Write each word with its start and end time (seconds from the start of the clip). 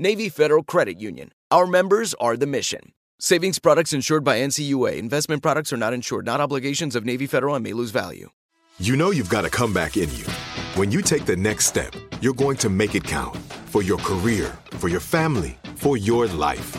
Navy 0.00 0.30
Federal 0.30 0.62
Credit 0.62 0.98
Union. 0.98 1.30
Our 1.50 1.66
members 1.66 2.14
are 2.14 2.34
the 2.34 2.46
mission. 2.46 2.94
Savings 3.18 3.58
products 3.58 3.92
insured 3.92 4.24
by 4.24 4.38
NCUA. 4.38 4.96
Investment 4.96 5.42
products 5.42 5.74
are 5.74 5.76
not 5.76 5.92
insured, 5.92 6.24
not 6.24 6.40
obligations 6.40 6.96
of 6.96 7.04
Navy 7.04 7.26
Federal 7.26 7.54
and 7.54 7.62
may 7.62 7.74
lose 7.74 7.90
value. 7.90 8.30
You 8.78 8.96
know 8.96 9.10
you've 9.10 9.28
got 9.28 9.44
a 9.44 9.50
comeback 9.50 9.98
in 9.98 10.08
you. 10.16 10.24
When 10.74 10.90
you 10.90 11.02
take 11.02 11.26
the 11.26 11.36
next 11.36 11.66
step, 11.66 11.92
you're 12.22 12.32
going 12.32 12.56
to 12.56 12.70
make 12.70 12.94
it 12.94 13.04
count 13.04 13.36
for 13.66 13.82
your 13.82 13.98
career, 13.98 14.58
for 14.78 14.88
your 14.88 15.00
family, 15.00 15.58
for 15.74 15.98
your 15.98 16.26
life. 16.28 16.78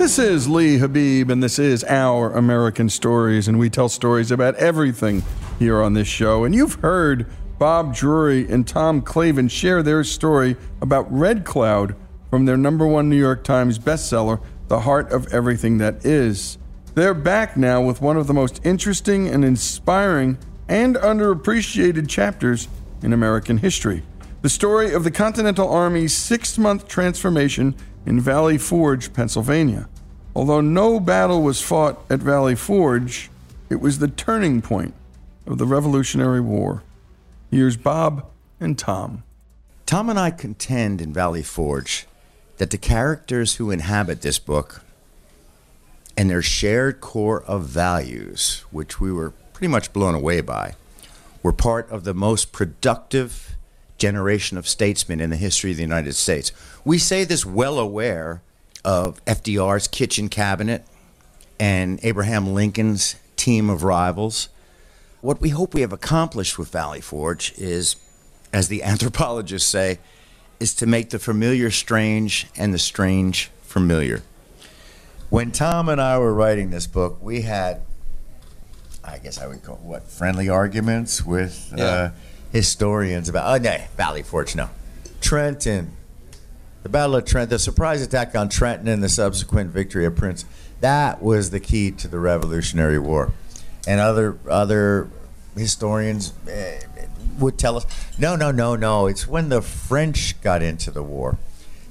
This 0.00 0.18
is 0.18 0.48
Lee 0.48 0.78
Habib, 0.78 1.28
and 1.28 1.42
this 1.42 1.58
is 1.58 1.84
Our 1.84 2.32
American 2.32 2.88
Stories, 2.88 3.48
and 3.48 3.58
we 3.58 3.68
tell 3.68 3.90
stories 3.90 4.30
about 4.30 4.54
everything 4.54 5.22
here 5.58 5.82
on 5.82 5.92
this 5.92 6.08
show. 6.08 6.44
And 6.44 6.54
you've 6.54 6.76
heard 6.76 7.26
Bob 7.58 7.94
Drury 7.94 8.50
and 8.50 8.66
Tom 8.66 9.02
Clavin 9.02 9.50
share 9.50 9.82
their 9.82 10.02
story 10.02 10.56
about 10.80 11.12
Red 11.12 11.44
Cloud 11.44 11.96
from 12.30 12.46
their 12.46 12.56
number 12.56 12.86
one 12.86 13.10
New 13.10 13.18
York 13.18 13.44
Times 13.44 13.78
bestseller, 13.78 14.42
The 14.68 14.80
Heart 14.80 15.12
of 15.12 15.30
Everything 15.34 15.76
That 15.76 16.02
Is. 16.02 16.56
They're 16.94 17.12
back 17.12 17.58
now 17.58 17.82
with 17.82 18.00
one 18.00 18.16
of 18.16 18.26
the 18.26 18.32
most 18.32 18.58
interesting 18.64 19.28
and 19.28 19.44
inspiring 19.44 20.38
and 20.66 20.96
underappreciated 20.96 22.08
chapters 22.08 22.68
in 23.02 23.12
American 23.12 23.58
history 23.58 24.02
the 24.42 24.48
story 24.48 24.94
of 24.94 25.04
the 25.04 25.10
Continental 25.10 25.68
Army's 25.68 26.16
six 26.16 26.56
month 26.56 26.88
transformation 26.88 27.74
in 28.06 28.18
Valley 28.18 28.56
Forge, 28.56 29.12
Pennsylvania. 29.12 29.86
Although 30.34 30.60
no 30.60 31.00
battle 31.00 31.42
was 31.42 31.60
fought 31.60 32.00
at 32.08 32.20
Valley 32.20 32.54
Forge, 32.54 33.30
it 33.68 33.80
was 33.80 33.98
the 33.98 34.08
turning 34.08 34.62
point 34.62 34.94
of 35.46 35.58
the 35.58 35.66
Revolutionary 35.66 36.40
War. 36.40 36.82
Here's 37.50 37.76
Bob 37.76 38.26
and 38.60 38.78
Tom. 38.78 39.24
Tom 39.86 40.08
and 40.08 40.18
I 40.18 40.30
contend 40.30 41.00
in 41.00 41.12
Valley 41.12 41.42
Forge 41.42 42.06
that 42.58 42.70
the 42.70 42.78
characters 42.78 43.54
who 43.54 43.70
inhabit 43.70 44.22
this 44.22 44.38
book 44.38 44.82
and 46.16 46.30
their 46.30 46.42
shared 46.42 47.00
core 47.00 47.42
of 47.42 47.64
values, 47.64 48.64
which 48.70 49.00
we 49.00 49.10
were 49.10 49.30
pretty 49.52 49.70
much 49.70 49.92
blown 49.92 50.14
away 50.14 50.40
by, 50.40 50.74
were 51.42 51.52
part 51.52 51.90
of 51.90 52.04
the 52.04 52.14
most 52.14 52.52
productive 52.52 53.56
generation 53.98 54.56
of 54.56 54.68
statesmen 54.68 55.20
in 55.20 55.30
the 55.30 55.36
history 55.36 55.72
of 55.72 55.76
the 55.76 55.82
United 55.82 56.14
States. 56.14 56.52
We 56.84 56.98
say 56.98 57.24
this 57.24 57.44
well 57.44 57.78
aware 57.78 58.42
of 58.84 59.24
FDR's 59.24 59.88
kitchen 59.88 60.28
cabinet 60.28 60.84
and 61.58 62.00
Abraham 62.02 62.54
Lincoln's 62.54 63.16
team 63.36 63.68
of 63.70 63.82
rivals. 63.82 64.48
What 65.20 65.40
we 65.40 65.50
hope 65.50 65.74
we 65.74 65.82
have 65.82 65.92
accomplished 65.92 66.58
with 66.58 66.70
Valley 66.70 67.00
Forge 67.00 67.52
is, 67.58 67.96
as 68.52 68.68
the 68.68 68.82
anthropologists 68.82 69.68
say, 69.68 69.98
is 70.58 70.74
to 70.74 70.86
make 70.86 71.10
the 71.10 71.18
familiar 71.18 71.70
strange 71.70 72.46
and 72.56 72.72
the 72.72 72.78
strange 72.78 73.50
familiar. 73.62 74.22
When 75.28 75.52
Tom 75.52 75.88
and 75.88 76.00
I 76.00 76.18
were 76.18 76.34
writing 76.34 76.70
this 76.70 76.86
book, 76.86 77.18
we 77.22 77.42
had, 77.42 77.82
I 79.04 79.18
guess 79.18 79.38
I 79.38 79.46
would 79.46 79.62
call 79.62 79.76
it, 79.76 79.82
what, 79.82 80.02
friendly 80.04 80.48
arguments 80.48 81.24
with 81.24 81.72
Yeah. 81.76 81.84
uh, 81.84 82.10
historians 82.52 83.28
about, 83.28 83.60
oh, 83.60 83.62
no, 83.62 83.76
Valley 83.96 84.22
Forge, 84.22 84.56
no. 84.56 84.70
Trenton, 85.20 85.92
the 86.82 86.88
Battle 86.88 87.16
of 87.16 87.24
Trenton, 87.24 87.50
the 87.50 87.58
surprise 87.58 88.02
attack 88.02 88.34
on 88.34 88.48
Trenton 88.48 88.88
and 88.88 89.02
the 89.02 89.08
subsequent 89.08 89.70
victory 89.70 90.04
of 90.04 90.16
Prince, 90.16 90.44
that 90.80 91.22
was 91.22 91.50
the 91.50 91.60
key 91.60 91.90
to 91.92 92.08
the 92.08 92.18
Revolutionary 92.18 92.98
War. 92.98 93.32
And 93.86 94.00
other 94.00 94.38
other 94.48 95.08
historians 95.56 96.32
eh, 96.48 96.80
would 97.38 97.58
tell 97.58 97.76
us, 97.76 97.86
no, 98.18 98.36
no, 98.36 98.50
no, 98.50 98.76
no, 98.76 99.06
it's 99.06 99.26
when 99.26 99.48
the 99.48 99.62
French 99.62 100.40
got 100.42 100.62
into 100.62 100.90
the 100.90 101.02
war. 101.02 101.38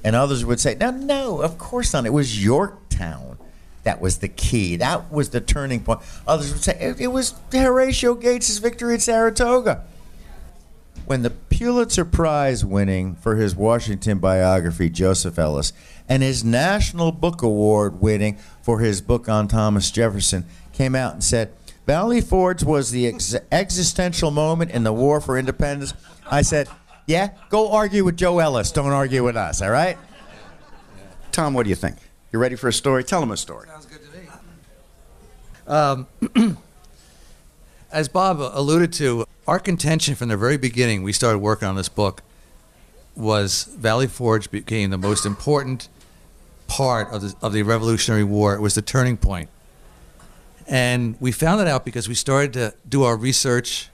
And 0.02 0.16
others 0.16 0.44
would 0.44 0.60
say, 0.60 0.76
no, 0.76 0.90
no, 0.90 1.40
of 1.40 1.58
course 1.58 1.92
not. 1.92 2.06
It 2.06 2.12
was 2.12 2.42
Yorktown 2.42 3.30
that 3.82 4.00
was 4.00 4.18
the 4.18 4.28
key. 4.28 4.76
That 4.76 5.10
was 5.10 5.30
the 5.30 5.40
turning 5.40 5.80
point. 5.80 6.00
Others 6.26 6.52
would 6.52 6.62
say 6.62 6.78
it, 6.78 7.00
it 7.00 7.06
was 7.08 7.34
Horatio 7.52 8.14
Gates' 8.14 8.58
victory 8.58 8.94
at 8.94 9.02
Saratoga. 9.02 9.84
When 11.06 11.22
the 11.22 11.30
Pulitzer 11.30 12.04
Prize 12.04 12.64
winning 12.64 13.16
for 13.16 13.36
his 13.36 13.56
Washington 13.56 14.18
biography, 14.18 14.88
Joseph 14.88 15.38
Ellis, 15.38 15.72
and 16.08 16.22
his 16.22 16.44
National 16.44 17.12
Book 17.12 17.42
Award 17.42 18.00
winning 18.00 18.38
for 18.62 18.80
his 18.80 19.00
book 19.00 19.28
on 19.28 19.48
Thomas 19.48 19.90
Jefferson 19.90 20.44
came 20.72 20.94
out 20.94 21.14
and 21.14 21.24
said, 21.24 21.52
Valley 21.86 22.20
Forge 22.20 22.62
was 22.62 22.90
the 22.90 23.06
ex- 23.06 23.34
existential 23.50 24.30
moment 24.30 24.70
in 24.70 24.84
the 24.84 24.92
war 24.92 25.20
for 25.20 25.36
independence. 25.36 25.92
I 26.30 26.42
said, 26.42 26.68
yeah, 27.06 27.30
go 27.48 27.72
argue 27.72 28.04
with 28.04 28.16
Joe 28.16 28.38
Ellis. 28.38 28.70
Don't 28.70 28.92
argue 28.92 29.24
with 29.24 29.36
us, 29.36 29.60
all 29.60 29.70
right? 29.70 29.98
Tom, 31.32 31.54
what 31.54 31.64
do 31.64 31.70
you 31.70 31.76
think? 31.76 31.96
You 32.32 32.38
ready 32.38 32.54
for 32.54 32.68
a 32.68 32.72
story? 32.72 33.02
Tell 33.02 33.22
him 33.22 33.32
a 33.32 33.36
story. 33.36 33.66
Sounds 33.66 33.86
good 33.86 34.00
to 34.00 34.18
me. 34.18 34.28
Um, 36.36 36.56
as 37.92 38.08
Bob 38.08 38.38
alluded 38.40 38.92
to, 38.94 39.26
our 39.46 39.58
contention 39.58 40.14
from 40.14 40.28
the 40.28 40.36
very 40.36 40.56
beginning, 40.56 41.02
we 41.02 41.12
started 41.12 41.38
working 41.38 41.68
on 41.68 41.76
this 41.76 41.88
book, 41.88 42.22
was 43.16 43.64
Valley 43.64 44.06
Forge 44.06 44.50
became 44.50 44.90
the 44.90 44.98
most 44.98 45.26
important 45.26 45.88
part 46.66 47.12
of 47.12 47.22
the, 47.22 47.34
of 47.42 47.52
the 47.52 47.62
Revolutionary 47.62 48.24
War. 48.24 48.54
It 48.54 48.60
was 48.60 48.74
the 48.74 48.82
turning 48.82 49.16
point. 49.16 49.48
And 50.66 51.16
we 51.20 51.32
found 51.32 51.60
that 51.60 51.66
out 51.66 51.84
because 51.84 52.08
we 52.08 52.14
started 52.14 52.52
to 52.52 52.74
do 52.88 53.02
our 53.02 53.16
research 53.16 53.88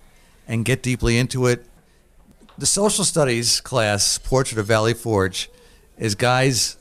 and 0.46 0.64
get 0.64 0.82
deeply 0.82 1.16
into 1.16 1.46
it. 1.46 1.64
The 2.58 2.66
social 2.66 3.04
studies 3.04 3.60
class, 3.60 4.18
Portrait 4.18 4.58
of 4.58 4.66
Valley 4.66 4.94
Forge, 4.94 5.50
is 5.98 6.14
guys, 6.14 6.76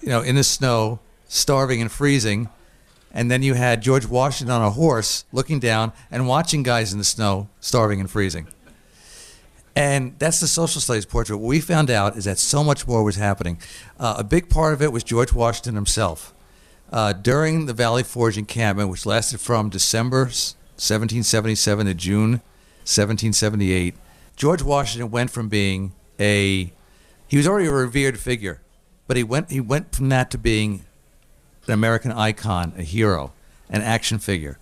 you 0.00 0.08
know, 0.08 0.20
in 0.20 0.36
the 0.36 0.44
snow, 0.44 1.00
starving 1.26 1.80
and 1.80 1.90
freezing. 1.90 2.48
And 3.12 3.30
then 3.30 3.42
you 3.42 3.54
had 3.54 3.82
George 3.82 4.06
Washington 4.06 4.54
on 4.54 4.62
a 4.62 4.70
horse 4.70 5.24
looking 5.32 5.60
down 5.60 5.92
and 6.10 6.26
watching 6.26 6.62
guys 6.62 6.92
in 6.92 6.98
the 6.98 7.04
snow, 7.04 7.48
starving 7.60 8.00
and 8.00 8.10
freezing. 8.10 8.48
And 9.74 10.18
that's 10.18 10.40
the 10.40 10.46
social 10.46 10.80
studies 10.80 11.06
portrait. 11.06 11.36
What 11.36 11.48
we 11.48 11.60
found 11.60 11.90
out 11.90 12.16
is 12.16 12.24
that 12.24 12.38
so 12.38 12.62
much 12.62 12.86
more 12.86 13.02
was 13.02 13.16
happening. 13.16 13.58
Uh, 13.98 14.16
a 14.18 14.24
big 14.24 14.48
part 14.48 14.74
of 14.74 14.82
it 14.82 14.92
was 14.92 15.02
George 15.02 15.32
Washington 15.32 15.74
himself. 15.74 16.34
Uh, 16.90 17.12
during 17.14 17.64
the 17.66 17.72
Valley 17.72 18.02
Forge 18.02 18.36
encampment, 18.36 18.90
which 18.90 19.06
lasted 19.06 19.40
from 19.40 19.70
December 19.70 20.24
1777 20.24 21.86
to 21.86 21.94
June 21.94 22.30
1778, 22.84 23.94
George 24.36 24.62
Washington 24.62 25.10
went 25.10 25.30
from 25.30 25.48
being 25.48 25.92
a 26.20 26.72
he 27.26 27.38
was 27.38 27.46
already 27.46 27.66
a 27.66 27.72
revered 27.72 28.18
figure, 28.18 28.60
but 29.06 29.16
he 29.16 29.22
went 29.22 29.50
he 29.50 29.60
went 29.60 29.94
from 29.94 30.10
that 30.10 30.30
to 30.32 30.38
being 30.38 30.84
an 31.66 31.72
American 31.72 32.12
icon, 32.12 32.72
a 32.76 32.82
hero, 32.82 33.32
an 33.70 33.82
action 33.82 34.18
figure. 34.18 34.58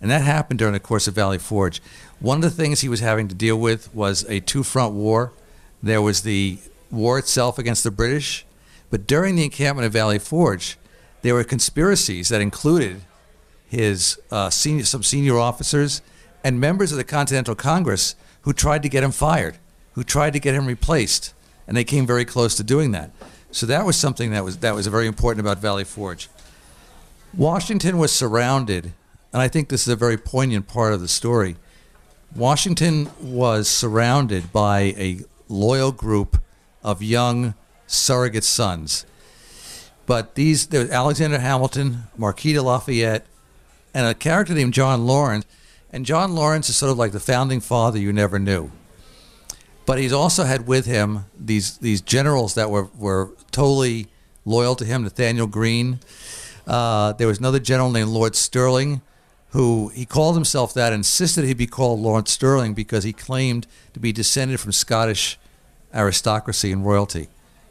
And 0.00 0.10
that 0.10 0.22
happened 0.22 0.58
during 0.58 0.74
the 0.74 0.80
course 0.80 1.08
of 1.08 1.14
Valley 1.14 1.38
Forge. 1.38 1.80
One 2.20 2.38
of 2.38 2.42
the 2.42 2.50
things 2.50 2.80
he 2.80 2.88
was 2.88 3.00
having 3.00 3.28
to 3.28 3.34
deal 3.34 3.56
with 3.56 3.94
was 3.94 4.24
a 4.28 4.40
two 4.40 4.62
front 4.62 4.94
war. 4.94 5.32
There 5.82 6.02
was 6.02 6.22
the 6.22 6.58
war 6.90 7.18
itself 7.18 7.58
against 7.58 7.84
the 7.84 7.90
British, 7.90 8.44
but 8.90 9.06
during 9.06 9.36
the 9.36 9.44
encampment 9.44 9.86
of 9.86 9.92
Valley 9.92 10.18
Forge, 10.18 10.76
there 11.22 11.34
were 11.34 11.44
conspiracies 11.44 12.28
that 12.28 12.40
included 12.40 13.00
his 13.66 14.20
uh, 14.30 14.50
senior, 14.50 14.84
some 14.84 15.02
senior 15.02 15.38
officers 15.38 16.02
and 16.44 16.60
members 16.60 16.92
of 16.92 16.98
the 16.98 17.04
Continental 17.04 17.54
Congress 17.54 18.14
who 18.42 18.52
tried 18.52 18.82
to 18.82 18.88
get 18.88 19.02
him 19.02 19.10
fired, 19.10 19.56
who 19.94 20.04
tried 20.04 20.34
to 20.34 20.38
get 20.38 20.54
him 20.54 20.66
replaced, 20.66 21.32
and 21.66 21.76
they 21.76 21.84
came 21.84 22.06
very 22.06 22.26
close 22.26 22.54
to 22.56 22.62
doing 22.62 22.90
that. 22.92 23.10
So 23.50 23.64
that 23.66 23.86
was 23.86 23.96
something 23.96 24.32
that 24.32 24.44
was 24.44 24.58
that 24.58 24.74
was 24.74 24.86
very 24.86 25.06
important 25.06 25.40
about 25.40 25.58
Valley 25.58 25.84
Forge. 25.84 26.28
Washington 27.36 27.98
was 27.98 28.12
surrounded, 28.12 28.92
and 29.32 29.42
I 29.42 29.48
think 29.48 29.68
this 29.68 29.82
is 29.82 29.88
a 29.88 29.96
very 29.96 30.16
poignant 30.16 30.68
part 30.68 30.92
of 30.92 31.00
the 31.00 31.08
story. 31.08 31.56
Washington 32.34 33.10
was 33.20 33.66
surrounded 33.66 34.52
by 34.52 34.94
a 34.96 35.20
loyal 35.48 35.90
group 35.90 36.40
of 36.84 37.02
young 37.02 37.54
surrogate 37.88 38.44
sons. 38.44 39.04
But 40.06 40.36
these, 40.36 40.68
there 40.68 40.82
was 40.82 40.90
Alexander 40.90 41.40
Hamilton, 41.40 42.04
Marquis 42.16 42.52
de 42.52 42.62
Lafayette, 42.62 43.26
and 43.92 44.06
a 44.06 44.14
character 44.14 44.54
named 44.54 44.74
John 44.74 45.04
Laurens. 45.04 45.44
And 45.92 46.06
John 46.06 46.34
Laurens 46.34 46.68
is 46.68 46.76
sort 46.76 46.92
of 46.92 46.98
like 46.98 47.12
the 47.12 47.20
founding 47.20 47.60
father 47.60 47.98
you 47.98 48.12
never 48.12 48.38
knew. 48.38 48.70
But 49.86 49.98
he's 49.98 50.12
also 50.12 50.44
had 50.44 50.66
with 50.66 50.86
him 50.86 51.26
these 51.38 51.78
these 51.78 52.00
generals 52.00 52.54
that 52.54 52.70
were, 52.70 52.88
were 52.96 53.32
totally 53.50 54.08
loyal 54.44 54.74
to 54.76 54.84
him. 54.84 55.02
Nathaniel 55.02 55.46
Greene. 55.46 56.00
Uh, 56.66 57.12
there 57.12 57.26
was 57.26 57.38
another 57.38 57.58
general 57.58 57.90
named 57.90 58.08
Lord 58.08 58.34
Stirling 58.34 59.02
who 59.54 59.88
he 59.94 60.04
called 60.04 60.34
himself 60.34 60.74
that, 60.74 60.92
insisted 60.92 61.44
he 61.44 61.54
be 61.54 61.66
called 61.66 62.00
Lord 62.00 62.26
Stirling 62.26 62.74
because 62.74 63.04
he 63.04 63.12
claimed 63.12 63.68
to 63.92 64.00
be 64.00 64.10
descended 64.10 64.58
from 64.58 64.72
Scottish 64.72 65.38
aristocracy 65.94 66.72
and 66.72 66.84
royalty. 66.84 67.28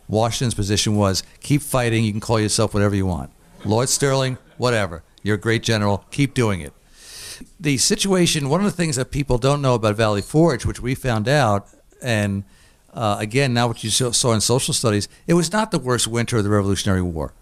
Washington's 0.08 0.54
position 0.54 0.96
was 0.96 1.24
keep 1.42 1.62
fighting, 1.62 2.06
you 2.06 2.12
can 2.12 2.22
call 2.22 2.40
yourself 2.40 2.74
whatever 2.74 2.96
you 2.96 3.06
want. 3.06 3.32
Lord 3.66 3.90
Stirling, 3.90 4.38
whatever. 4.58 5.04
You're 5.24 5.36
a 5.36 5.40
great 5.40 5.62
general, 5.62 6.06
keep 6.10 6.34
doing 6.34 6.62
it. 6.62 6.72
The 7.60 7.78
situation, 7.78 8.48
one 8.48 8.62
of 8.62 8.66
the 8.66 8.72
things 8.72 8.96
that 8.96 9.12
people 9.12 9.38
don't 9.38 9.62
know 9.62 9.76
about 9.76 9.98
Valley 9.98 10.22
Forge, 10.22 10.66
which 10.66 10.80
we 10.80 10.96
found 10.96 11.28
out, 11.28 11.68
and 12.02 12.46
uh, 12.94 13.18
again, 13.20 13.54
now 13.54 13.68
what 13.68 13.84
you 13.84 13.90
saw 13.90 14.32
in 14.32 14.40
social 14.40 14.74
studies, 14.74 15.10
it 15.28 15.34
was 15.34 15.52
not 15.52 15.72
the 15.72 15.80
worst 15.80 16.08
winter 16.08 16.38
of 16.38 16.46
the 16.46 16.50
Revolutionary 16.50 17.02
War. 17.02 17.34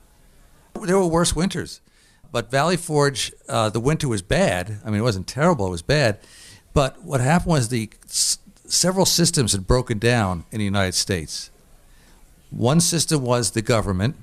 There 0.79 0.97
were 0.97 1.07
worse 1.07 1.35
winters. 1.35 1.81
But 2.31 2.49
Valley 2.49 2.77
Forge, 2.77 3.33
uh, 3.49 3.69
the 3.69 3.79
winter 3.79 4.07
was 4.07 4.21
bad. 4.21 4.79
I 4.85 4.89
mean, 4.89 4.99
it 5.01 5.03
wasn't 5.03 5.27
terrible, 5.27 5.67
it 5.67 5.71
was 5.71 5.81
bad. 5.81 6.17
But 6.73 7.01
what 7.03 7.19
happened 7.19 7.51
was 7.51 7.67
the 7.69 7.89
s- 8.05 8.37
several 8.65 9.05
systems 9.05 9.51
had 9.51 9.67
broken 9.67 9.99
down 9.99 10.45
in 10.51 10.59
the 10.59 10.63
United 10.65 10.93
States. 10.95 11.49
One 12.49 12.79
system 12.79 13.21
was 13.21 13.51
the 13.51 13.61
government. 13.61 14.15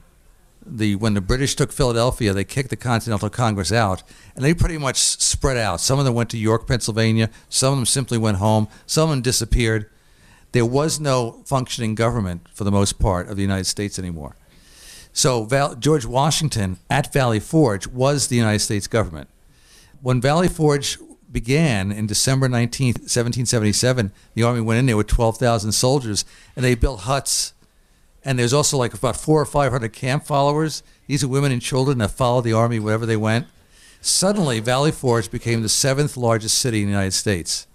The 0.66 0.96
when 0.96 1.14
the 1.14 1.20
British 1.20 1.54
took 1.54 1.72
Philadelphia, 1.72 2.32
they 2.34 2.44
kicked 2.44 2.68
the 2.70 2.76
Continental 2.76 3.30
Congress 3.30 3.72
out, 3.72 4.02
and 4.34 4.44
they 4.44 4.52
pretty 4.52 4.76
much 4.76 4.96
spread 4.98 5.56
out. 5.56 5.80
Some 5.80 5.98
of 5.98 6.04
them 6.04 6.14
went 6.14 6.28
to 6.30 6.38
York, 6.38 6.66
Pennsylvania. 6.66 7.30
Some 7.48 7.72
of 7.72 7.78
them 7.78 7.86
simply 7.86 8.18
went 8.18 8.38
home. 8.38 8.68
Some 8.86 9.04
of 9.04 9.10
them 9.10 9.22
disappeared. 9.22 9.88
There 10.52 10.66
was 10.66 10.98
no 11.00 11.42
functioning 11.46 11.94
government 11.94 12.46
for 12.52 12.64
the 12.64 12.70
most 12.70 12.98
part 12.98 13.28
of 13.28 13.36
the 13.36 13.42
United 13.42 13.64
States 13.66 13.98
anymore. 13.98 14.36
So 15.18 15.42
Val- 15.42 15.74
George 15.74 16.06
Washington 16.06 16.78
at 16.88 17.12
Valley 17.12 17.40
Forge 17.40 17.88
was 17.88 18.28
the 18.28 18.36
United 18.36 18.60
States 18.60 18.86
government. 18.86 19.28
When 20.00 20.20
Valley 20.20 20.46
Forge 20.46 20.96
began 21.32 21.90
in 21.90 22.06
December 22.06 22.48
19th, 22.48 23.00
1777, 23.00 24.12
the 24.34 24.44
army 24.44 24.60
went 24.60 24.78
in 24.78 24.86
there 24.86 24.96
with 24.96 25.08
12,000 25.08 25.72
soldiers, 25.72 26.24
and 26.54 26.64
they 26.64 26.76
built 26.76 27.00
huts 27.00 27.52
and 28.24 28.38
there's 28.38 28.52
also 28.52 28.76
like 28.76 28.94
about 28.94 29.16
four 29.16 29.40
or 29.40 29.46
five 29.46 29.72
hundred 29.72 29.92
camp 29.92 30.24
followers. 30.24 30.84
These 31.08 31.24
are 31.24 31.28
women 31.28 31.50
and 31.50 31.62
children 31.62 31.98
that 31.98 32.10
followed 32.10 32.42
the 32.42 32.52
army 32.52 32.78
wherever 32.78 33.06
they 33.06 33.16
went. 33.16 33.46
Suddenly, 34.00 34.60
Valley 34.60 34.92
Forge 34.92 35.30
became 35.30 35.62
the 35.62 35.68
seventh 35.68 36.16
largest 36.16 36.58
city 36.58 36.80
in 36.80 36.86
the 36.86 36.92
United 36.92 37.14
States, 37.14 37.66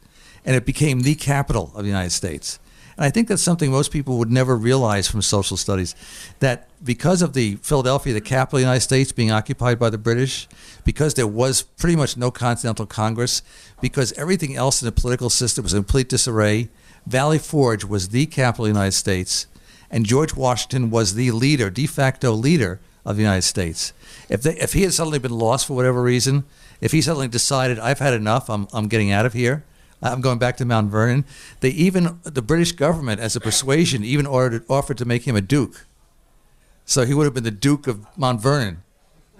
and 0.45 0.55
it 0.55 0.65
became 0.65 1.01
the 1.01 1.15
capital 1.15 1.71
of 1.75 1.83
the 1.83 1.89
United 1.89 2.11
States. 2.11 2.59
And 2.97 3.05
I 3.05 3.09
think 3.09 3.27
that's 3.27 3.41
something 3.41 3.71
most 3.71 3.91
people 3.91 4.17
would 4.17 4.31
never 4.31 4.55
realize 4.55 5.07
from 5.07 5.21
social 5.21 5.57
studies 5.57 5.95
that 6.39 6.69
because 6.83 7.21
of 7.21 7.33
the 7.33 7.55
Philadelphia, 7.57 8.13
the 8.13 8.21
capital 8.21 8.57
of 8.57 8.61
the 8.61 8.65
United 8.67 8.81
States, 8.81 9.11
being 9.11 9.31
occupied 9.31 9.79
by 9.79 9.89
the 9.89 9.97
British, 9.97 10.47
because 10.83 11.13
there 11.13 11.27
was 11.27 11.61
pretty 11.61 11.95
much 11.95 12.17
no 12.17 12.29
Continental 12.31 12.85
Congress, 12.85 13.41
because 13.81 14.13
everything 14.13 14.55
else 14.55 14.81
in 14.81 14.85
the 14.85 14.91
political 14.91 15.29
system 15.29 15.63
was 15.63 15.73
in 15.73 15.79
complete 15.79 16.09
disarray, 16.09 16.69
Valley 17.05 17.39
Forge 17.39 17.83
was 17.83 18.09
the 18.09 18.25
capital 18.25 18.65
of 18.65 18.73
the 18.73 18.79
United 18.79 18.93
States 18.93 19.47
and 19.93 20.07
George 20.07 20.33
Washington 20.33 20.89
was 20.89 21.13
the 21.13 21.29
leader, 21.29 21.69
de 21.69 21.85
facto 21.85 22.31
leader 22.31 22.79
of 23.05 23.15
the 23.15 23.21
United 23.21 23.43
States. 23.43 23.93
If 24.27 24.41
they, 24.41 24.57
if 24.57 24.73
he 24.73 24.81
had 24.81 24.91
suddenly 24.91 25.19
been 25.19 25.37
lost 25.37 25.67
for 25.67 25.75
whatever 25.75 26.01
reason, 26.01 26.45
if 26.81 26.91
he 26.91 27.01
suddenly 27.01 27.27
decided 27.27 27.77
I've 27.77 27.99
had 27.99 28.15
enough, 28.15 28.49
I'm 28.49 28.67
I'm 28.73 28.87
getting 28.87 29.11
out 29.11 29.27
of 29.27 29.33
here, 29.33 29.63
I'm 30.03 30.21
going 30.21 30.37
back 30.37 30.57
to 30.57 30.65
Mount 30.65 30.91
Vernon, 30.91 31.25
they 31.61 31.69
even 31.69 32.19
the 32.23 32.41
British 32.41 32.73
government, 32.73 33.21
as 33.21 33.35
a 33.35 33.39
persuasion, 33.39 34.03
even 34.03 34.25
ordered 34.25 34.65
offered 34.69 34.97
to 34.97 35.05
make 35.05 35.23
him 35.23 35.35
a 35.35 35.41
duke. 35.41 35.85
So 36.85 37.05
he 37.05 37.13
would 37.13 37.23
have 37.23 37.33
been 37.33 37.45
the 37.45 37.51
Duke 37.51 37.87
of 37.87 38.05
Mount 38.17 38.41
Vernon, 38.41 38.83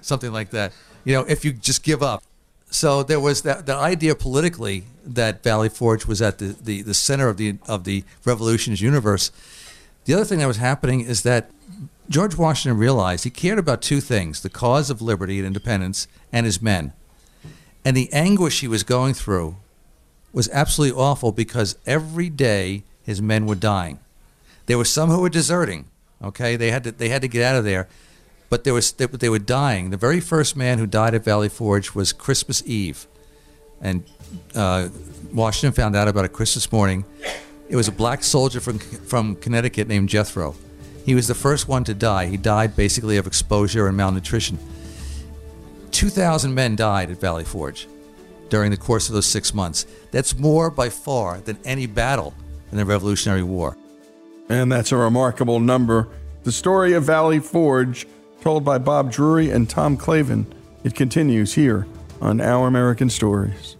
something 0.01 0.31
like 0.31 0.51
that. 0.51 0.71
You 1.03 1.13
know, 1.13 1.25
if 1.27 1.43
you 1.43 1.51
just 1.51 1.83
give 1.83 2.01
up. 2.01 2.23
So 2.69 3.03
there 3.03 3.19
was 3.19 3.41
that 3.41 3.65
the 3.65 3.75
idea 3.75 4.15
politically 4.15 4.85
that 5.05 5.43
Valley 5.43 5.69
Forge 5.69 6.05
was 6.05 6.21
at 6.21 6.39
the, 6.39 6.55
the, 6.59 6.81
the 6.81 6.93
center 6.93 7.27
of 7.27 7.37
the 7.37 7.57
of 7.67 7.83
the 7.83 8.03
revolution's 8.25 8.81
universe. 8.81 9.31
The 10.05 10.13
other 10.13 10.25
thing 10.25 10.39
that 10.39 10.47
was 10.47 10.57
happening 10.57 11.01
is 11.01 11.23
that 11.23 11.51
George 12.09 12.35
Washington 12.35 12.77
realized 12.77 13.23
he 13.23 13.29
cared 13.29 13.59
about 13.59 13.81
two 13.81 14.01
things 14.01 14.41
the 14.41 14.49
cause 14.49 14.89
of 14.89 15.01
liberty 15.01 15.37
and 15.37 15.47
independence 15.47 16.07
and 16.31 16.45
his 16.45 16.61
men. 16.61 16.93
And 17.85 17.97
the 17.97 18.11
anguish 18.13 18.61
he 18.61 18.67
was 18.67 18.83
going 18.83 19.13
through 19.13 19.57
was 20.33 20.49
absolutely 20.51 20.99
awful 20.99 21.31
because 21.31 21.77
every 21.85 22.29
day 22.29 22.83
his 23.03 23.21
men 23.21 23.45
were 23.45 23.55
dying. 23.55 23.99
There 24.65 24.77
were 24.77 24.85
some 24.85 25.09
who 25.09 25.21
were 25.21 25.29
deserting, 25.29 25.85
okay? 26.21 26.55
They 26.55 26.71
had 26.71 26.83
to, 26.85 26.91
they 26.91 27.09
had 27.09 27.21
to 27.21 27.27
get 27.27 27.43
out 27.43 27.55
of 27.55 27.63
there. 27.63 27.87
but 28.49 28.63
they, 28.63 28.71
was, 28.71 28.91
they, 28.93 29.05
they 29.05 29.29
were 29.29 29.39
dying. 29.39 29.89
The 29.89 29.97
very 29.97 30.19
first 30.19 30.55
man 30.55 30.79
who 30.79 30.87
died 30.87 31.13
at 31.13 31.23
Valley 31.23 31.49
Forge 31.49 31.93
was 31.93 32.13
Christmas 32.13 32.63
Eve. 32.65 33.07
And 33.81 34.03
uh, 34.55 34.89
Washington 35.33 35.73
found 35.73 35.95
out 35.95 36.07
about 36.07 36.25
it 36.25 36.33
Christmas 36.33 36.71
morning. 36.71 37.05
It 37.69 37.75
was 37.75 37.87
a 37.87 37.91
black 37.91 38.23
soldier 38.23 38.59
from, 38.59 38.79
from 38.79 39.35
Connecticut 39.37 39.87
named 39.87 40.09
Jethro. 40.09 40.55
He 41.05 41.15
was 41.15 41.27
the 41.27 41.35
first 41.35 41.67
one 41.67 41.83
to 41.85 41.93
die. 41.93 42.27
He 42.27 42.37
died 42.37 42.75
basically 42.75 43.17
of 43.17 43.27
exposure 43.27 43.87
and 43.87 43.97
malnutrition. 43.97 44.57
2,000 45.91 46.53
men 46.53 46.75
died 46.75 47.11
at 47.11 47.19
Valley 47.19 47.43
Forge 47.43 47.87
during 48.53 48.69
the 48.69 48.77
course 48.77 49.09
of 49.09 49.15
those 49.15 49.25
six 49.25 49.51
months. 49.51 49.87
That's 50.11 50.37
more 50.37 50.69
by 50.69 50.89
far 50.89 51.39
than 51.39 51.57
any 51.65 51.87
battle 51.87 52.35
in 52.71 52.77
the 52.77 52.85
Revolutionary 52.85 53.41
War. 53.41 53.75
And 54.47 54.71
that's 54.71 54.91
a 54.91 54.95
remarkable 54.95 55.59
number. 55.59 56.07
The 56.43 56.51
story 56.51 56.93
of 56.93 57.03
Valley 57.03 57.39
Forge, 57.39 58.05
told 58.41 58.63
by 58.63 58.77
Bob 58.77 59.11
Drury 59.11 59.49
and 59.49 59.67
Tom 59.67 59.97
Clavin, 59.97 60.45
it 60.83 60.93
continues 60.93 61.55
here 61.55 61.87
on 62.21 62.39
Our 62.41 62.67
American 62.67 63.09
Stories. 63.09 63.75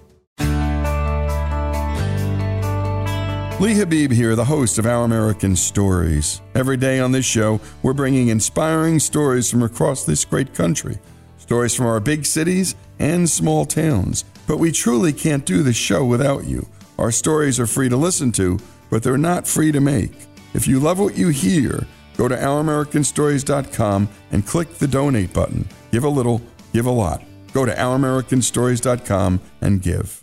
Lee 3.60 3.75
Habib 3.75 4.12
here, 4.12 4.36
the 4.36 4.46
host 4.46 4.80
of 4.80 4.88
Our 4.88 5.06
American 5.06 5.56
Stories. 5.56 6.42
Every 6.56 6.77
day 6.77 7.00
on 7.00 7.12
this 7.12 7.25
show, 7.25 7.62
we're 7.84 7.94
bringing 7.94 8.30
inspiring 8.30 8.98
stories 8.98 9.51
from 9.51 9.62
across 9.62 10.03
this 10.03 10.25
great 10.25 10.56
country. 10.56 10.98
Stories 11.38 11.75
from 11.75 11.86
our 11.86 12.00
big 12.00 12.25
cities 12.25 12.74
and 12.98 13.30
small 13.30 13.65
towns. 13.65 14.25
But 14.47 14.57
we 14.57 14.71
truly 14.71 15.13
can't 15.13 15.45
do 15.45 15.63
this 15.63 15.75
show 15.75 16.05
without 16.05 16.45
you. 16.45 16.67
Our 16.97 17.12
stories 17.12 17.59
are 17.59 17.67
free 17.67 17.89
to 17.89 17.97
listen 17.97 18.31
to, 18.33 18.59
but 18.89 19.03
they're 19.03 19.17
not 19.17 19.47
free 19.47 19.71
to 19.71 19.79
make. 19.81 20.12
If 20.53 20.67
you 20.67 20.79
love 20.79 21.00
what 21.00 21.17
you 21.17 21.29
hear, 21.29 21.88
go 22.17 22.27
to 22.27 22.35
ouramericanstories.com 22.35 24.09
and 24.31 24.45
click 24.45 24.75
the 24.75 24.88
donate 24.88 25.33
button. 25.33 25.67
Give 25.91 26.03
a 26.03 26.09
little, 26.09 26.41
give 26.73 26.85
a 26.85 26.91
lot. 26.91 27.23
Go 27.53 27.65
to 27.65 27.73
ouramericanstories.com 27.73 29.41
and 29.62 29.81
give. 29.81 30.23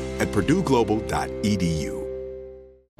at 0.21 0.29
purdueglobal.edu. 0.29 2.00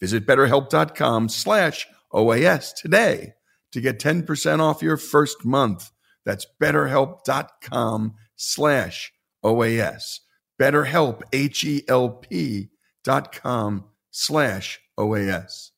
Visit 0.00 0.26
betterhelp.com 0.26 1.28
slash 1.28 1.86
OAS 2.12 2.74
today 2.74 3.34
to 3.72 3.80
get 3.80 3.98
10% 3.98 4.60
off 4.60 4.82
your 4.82 4.96
first 4.96 5.44
month. 5.44 5.90
That's 6.24 6.46
betterhelp.com 6.60 8.14
slash 8.36 9.12
OAS. 9.44 10.20
BetterHelp, 10.60 11.22
H-E-L-P 11.32 12.68
dot 13.02 13.32
com 13.32 13.84
slash 14.10 14.80
OAS. 14.98 15.70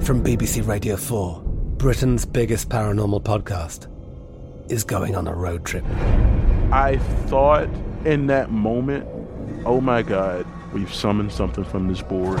From 0.00 0.22
BBC 0.22 0.66
Radio 0.66 0.96
4, 0.96 1.42
Britain's 1.76 2.24
biggest 2.24 2.68
paranormal 2.68 3.22
podcast 3.24 3.90
is 4.70 4.84
going 4.84 5.16
on 5.16 5.26
a 5.26 5.34
road 5.34 5.64
trip. 5.64 5.84
I 6.72 6.98
thought 7.26 7.68
in 8.04 8.26
that 8.28 8.50
moment, 8.50 9.06
oh 9.66 9.80
my 9.80 10.02
God, 10.02 10.46
we've 10.72 10.92
summoned 10.92 11.32
something 11.32 11.64
from 11.64 11.88
this 11.88 12.02
board. 12.02 12.40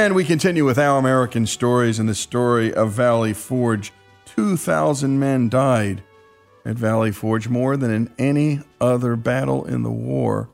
And 0.00 0.14
we 0.14 0.24
continue 0.24 0.64
with 0.64 0.78
our 0.78 0.98
American 0.98 1.46
stories 1.46 1.98
and 1.98 2.08
the 2.08 2.14
story 2.14 2.72
of 2.72 2.92
Valley 2.92 3.34
Forge. 3.34 3.92
2,000 4.24 5.18
men 5.20 5.50
died 5.50 6.02
at 6.64 6.76
Valley 6.76 7.12
Forge, 7.12 7.50
more 7.50 7.76
than 7.76 7.90
in 7.90 8.10
any 8.18 8.60
other 8.80 9.14
battle 9.14 9.66
in 9.66 9.82
the 9.82 9.90
war. 9.90 10.48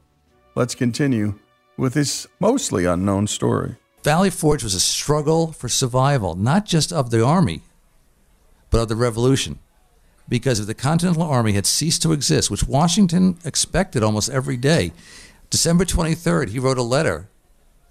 Let's 0.56 0.74
continue 0.74 1.38
with 1.76 1.94
this 1.94 2.26
mostly 2.40 2.86
unknown 2.86 3.28
story. 3.28 3.76
Valley 4.02 4.30
Forge 4.30 4.64
was 4.64 4.74
a 4.74 4.80
struggle 4.80 5.52
for 5.52 5.68
survival, 5.68 6.34
not 6.34 6.66
just 6.66 6.92
of 6.92 7.10
the 7.10 7.24
army, 7.24 7.62
but 8.70 8.80
of 8.80 8.88
the 8.88 8.96
revolution. 8.96 9.60
Because 10.28 10.58
if 10.58 10.66
the 10.66 10.74
Continental 10.74 11.22
Army 11.22 11.52
had 11.52 11.66
ceased 11.66 12.02
to 12.02 12.10
exist, 12.10 12.50
which 12.50 12.66
Washington 12.66 13.38
expected 13.44 14.02
almost 14.02 14.28
every 14.28 14.56
day, 14.56 14.90
December 15.50 15.84
23rd, 15.84 16.48
he 16.48 16.58
wrote 16.58 16.78
a 16.78 16.82
letter 16.82 17.28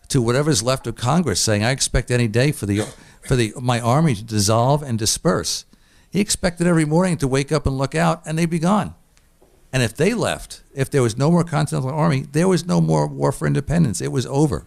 to 0.10 0.22
whatever's 0.22 0.64
left 0.64 0.88
of 0.88 0.96
Congress 0.96 1.40
saying, 1.40 1.64
I 1.64 1.72
expect 1.72 2.12
any 2.12 2.28
day 2.28 2.52
for 2.52 2.66
the 2.66 2.82
for 3.22 3.36
the 3.36 3.54
my 3.60 3.80
army 3.80 4.16
to 4.16 4.24
dissolve 4.24 4.84
and 4.84 4.98
disperse. 5.00 5.66
He 6.10 6.20
expected 6.22 6.68
every 6.68 6.86
morning 6.86 7.18
to 7.18 7.28
wake 7.28 7.52
up 7.52 7.66
and 7.66 7.78
look 7.78 7.96
out 7.96 8.22
and 8.26 8.38
they'd 8.38 8.50
be 8.50 8.60
gone. 8.60 8.96
And 9.74 9.84
if 9.84 9.94
they 9.94 10.14
left, 10.14 10.62
if 10.74 10.90
there 10.90 11.02
was 11.02 11.18
no 11.18 11.30
more 11.30 11.44
Continental 11.44 11.90
Army, 11.90 12.22
there 12.32 12.48
was 12.48 12.66
no 12.66 12.80
more 12.80 13.08
war 13.08 13.34
for 13.34 13.46
independence. 13.46 14.00
It 14.00 14.12
was 14.12 14.26
over. 14.28 14.66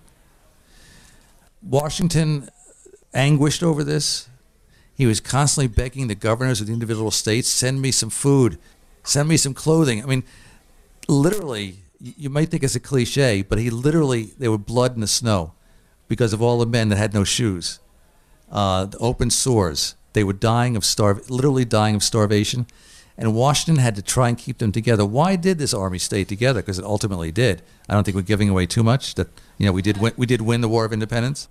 Washington 1.63 2.51
anguished 3.15 3.63
over 3.63 3.83
this. 3.83 4.29
He 4.95 5.07
was 5.07 5.21
constantly 5.21 5.69
begging 5.69 6.09
the 6.09 6.15
governors 6.15 6.61
of 6.61 6.67
the 6.67 6.75
individual 6.75 7.11
states, 7.11 7.49
send 7.49 7.81
me 7.81 7.91
some 7.91 8.11
food, 8.11 8.59
send 9.03 9.29
me 9.31 9.39
some 9.39 9.55
clothing. 9.55 10.03
I 10.03 10.07
mean, 10.07 10.25
literally, 11.09 11.79
you 12.01 12.31
might 12.31 12.51
think 12.51 12.63
it's 12.63 12.77
a 12.77 12.81
cliche, 12.81 13.43
but 13.43 13.59
he 13.59 13.71
literally, 13.71 14.31
there 14.39 14.51
were 14.51 14.59
blood 14.59 14.95
in 14.95 15.01
the 15.01 15.07
snow 15.07 15.53
because 16.07 16.33
of 16.33 16.41
all 16.41 16.59
the 16.59 16.67
men 16.67 16.89
that 16.89 16.97
had 16.97 17.13
no 17.13 17.25
shoes, 17.25 17.81
uh, 18.51 18.87
the 18.87 18.99
open 18.99 19.31
sores. 19.31 19.95
They 20.13 20.25
were 20.25 20.33
dying 20.33 20.77
of 20.77 20.83
starv, 20.83 21.29
literally 21.29 21.65
dying 21.65 21.95
of 21.95 22.03
starvation. 22.03 22.67
And 23.17 23.35
Washington 23.35 23.83
had 23.83 23.97
to 23.97 24.03
try 24.03 24.29
and 24.29 24.39
keep 24.39 24.59
them 24.59 24.71
together. 24.71 25.05
Why 25.05 25.35
did 25.35 25.59
this 25.59 25.75
army 25.75 25.99
stay 25.99 26.23
together? 26.23 26.63
Because 26.63 26.79
it 26.79 26.85
ultimately 26.85 27.33
did. 27.33 27.63
I 27.89 27.95
don't 27.95 28.05
think 28.05 28.15
we're 28.15 28.23
giving 28.23 28.49
away 28.49 28.65
too 28.67 28.85
much. 28.85 29.17
That 29.17 29.29
you 29.59 29.67
know, 29.67 29.73
we 29.73 29.83
did 29.83 29.99
win, 29.99 30.13
we 30.17 30.25
did 30.25 30.41
win 30.41 30.61
the 30.61 30.69
War 30.69 30.85
of 30.85 30.93
Independence. 30.93 31.49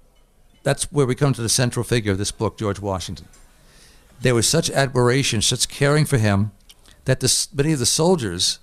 That's 0.64 0.86
where 0.92 1.06
we 1.06 1.14
come 1.14 1.34
to 1.34 1.42
the 1.42 1.50
central 1.50 1.84
figure 1.84 2.14
of 2.14 2.18
this 2.18 2.32
book, 2.32 2.58
George 2.58 2.80
Washington. 2.80 3.28
There 4.22 4.34
was 4.34 4.48
such 4.48 4.70
admiration, 4.70 5.42
such 5.42 5.68
caring 5.68 6.06
for 6.06 6.18
him, 6.18 6.52
that 7.06 7.22
many 7.54 7.74
of 7.74 7.80
the 7.80 7.86
soldiers 7.86 8.60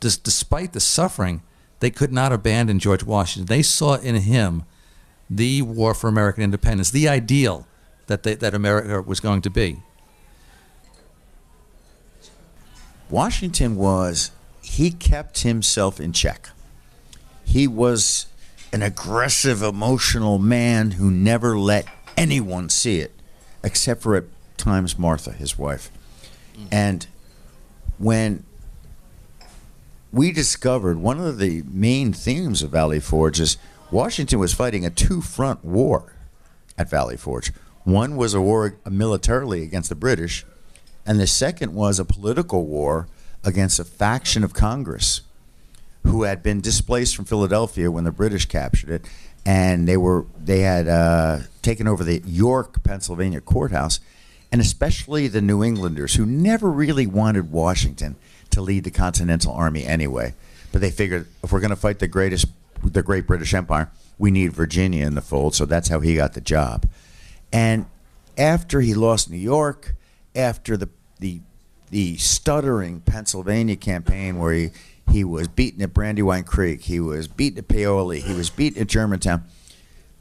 dis- 0.00 0.16
despite 0.16 0.72
the 0.72 0.80
suffering, 0.80 1.42
they 1.80 1.90
could 1.90 2.12
not 2.12 2.32
abandon 2.32 2.78
George 2.78 3.04
Washington. 3.04 3.46
They 3.46 3.62
saw 3.62 3.94
in 3.94 4.16
him 4.16 4.64
the 5.28 5.62
war 5.62 5.94
for 5.94 6.08
American 6.08 6.42
independence, 6.42 6.90
the 6.90 7.08
ideal 7.08 7.66
that, 8.06 8.24
they, 8.24 8.34
that 8.34 8.54
America 8.54 9.00
was 9.02 9.20
going 9.20 9.42
to 9.42 9.50
be. 9.50 9.82
Washington 13.08 13.76
was, 13.76 14.30
he 14.62 14.90
kept 14.90 15.40
himself 15.40 16.00
in 16.00 16.12
check. 16.12 16.50
He 17.44 17.66
was 17.66 18.26
an 18.72 18.82
aggressive, 18.82 19.62
emotional 19.62 20.38
man 20.38 20.92
who 20.92 21.10
never 21.10 21.58
let 21.58 21.86
anyone 22.16 22.68
see 22.68 23.00
it, 23.00 23.12
except 23.64 24.02
for 24.02 24.16
at 24.16 24.24
times 24.56 24.98
Martha, 24.98 25.32
his 25.32 25.58
wife. 25.58 25.90
Mm. 26.56 26.68
And 26.70 27.06
when 27.98 28.44
we 30.12 30.32
discovered 30.32 30.98
one 30.98 31.20
of 31.20 31.38
the 31.38 31.62
main 31.70 32.12
themes 32.12 32.62
of 32.62 32.70
Valley 32.70 33.00
Forge 33.00 33.40
is 33.40 33.56
Washington 33.90 34.38
was 34.38 34.52
fighting 34.52 34.84
a 34.84 34.90
two 34.90 35.20
front 35.20 35.64
war 35.64 36.14
at 36.76 36.90
Valley 36.90 37.16
Forge. 37.16 37.52
One 37.84 38.16
was 38.16 38.34
a 38.34 38.40
war 38.40 38.76
militarily 38.88 39.62
against 39.62 39.88
the 39.88 39.94
British, 39.94 40.44
and 41.06 41.18
the 41.18 41.26
second 41.26 41.74
was 41.74 41.98
a 41.98 42.04
political 42.04 42.66
war 42.66 43.08
against 43.44 43.78
a 43.78 43.84
faction 43.84 44.44
of 44.44 44.52
Congress 44.52 45.22
who 46.04 46.24
had 46.24 46.42
been 46.42 46.60
displaced 46.60 47.14
from 47.14 47.24
Philadelphia 47.24 47.90
when 47.90 48.04
the 48.04 48.12
British 48.12 48.46
captured 48.46 48.90
it, 48.90 49.08
and 49.46 49.88
they 49.88 49.96
were 49.96 50.26
they 50.38 50.60
had 50.60 50.88
uh, 50.88 51.38
taken 51.62 51.86
over 51.86 52.04
the 52.04 52.20
York, 52.24 52.82
Pennsylvania 52.82 53.40
courthouse, 53.40 54.00
and 54.50 54.60
especially 54.60 55.28
the 55.28 55.40
New 55.40 55.62
Englanders 55.62 56.14
who 56.14 56.26
never 56.26 56.70
really 56.70 57.06
wanted 57.06 57.52
Washington 57.52 58.16
to 58.52 58.60
lead 58.60 58.84
the 58.84 58.90
Continental 58.90 59.52
Army 59.52 59.84
anyway. 59.84 60.34
But 60.72 60.80
they 60.80 60.90
figured 60.90 61.26
if 61.42 61.52
we're 61.52 61.60
going 61.60 61.70
to 61.70 61.76
fight 61.76 61.98
the 61.98 62.08
greatest, 62.08 62.46
the 62.84 63.02
Great 63.02 63.26
British 63.26 63.54
Empire, 63.54 63.90
we 64.18 64.30
need 64.30 64.52
Virginia 64.52 65.06
in 65.06 65.14
the 65.14 65.22
fold. 65.22 65.54
So 65.54 65.64
that's 65.64 65.88
how 65.88 66.00
he 66.00 66.14
got 66.14 66.34
the 66.34 66.40
job. 66.40 66.88
And 67.52 67.86
after 68.38 68.80
he 68.80 68.94
lost 68.94 69.30
New 69.30 69.36
York, 69.36 69.94
after 70.34 70.76
the 70.76 70.88
the 71.18 71.40
the 71.90 72.16
stuttering 72.16 73.00
Pennsylvania 73.00 73.76
campaign 73.76 74.38
where 74.38 74.52
he, 74.52 74.70
he 75.10 75.24
was 75.24 75.48
beaten 75.48 75.82
at 75.82 75.92
Brandywine 75.92 76.44
Creek, 76.44 76.82
he 76.82 77.00
was 77.00 77.26
beaten 77.26 77.58
at 77.58 77.68
Paoli, 77.68 78.20
he 78.20 78.32
was 78.32 78.48
beaten 78.48 78.80
at 78.80 78.86
Germantown, 78.86 79.44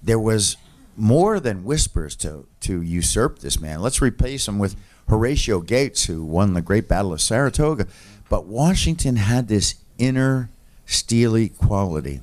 there 0.02 0.20
was 0.20 0.58
more 0.98 1.40
than 1.40 1.64
whispers 1.64 2.16
to 2.18 2.48
to 2.62 2.82
usurp 2.82 3.40
this 3.40 3.60
man. 3.60 3.82
Let's 3.82 4.02
replace 4.02 4.48
him 4.48 4.60
with 4.60 4.76
Horatio 5.08 5.62
Gates, 5.62 6.06
who 6.06 6.24
won 6.24 6.54
the 6.54 6.62
Great 6.62 6.88
Battle 6.88 7.14
of 7.14 7.22
Saratoga. 7.22 7.88
But 8.30 8.46
Washington 8.46 9.16
had 9.16 9.48
this 9.48 9.76
inner 9.98 10.50
steely 10.86 11.50
quality. 11.50 12.22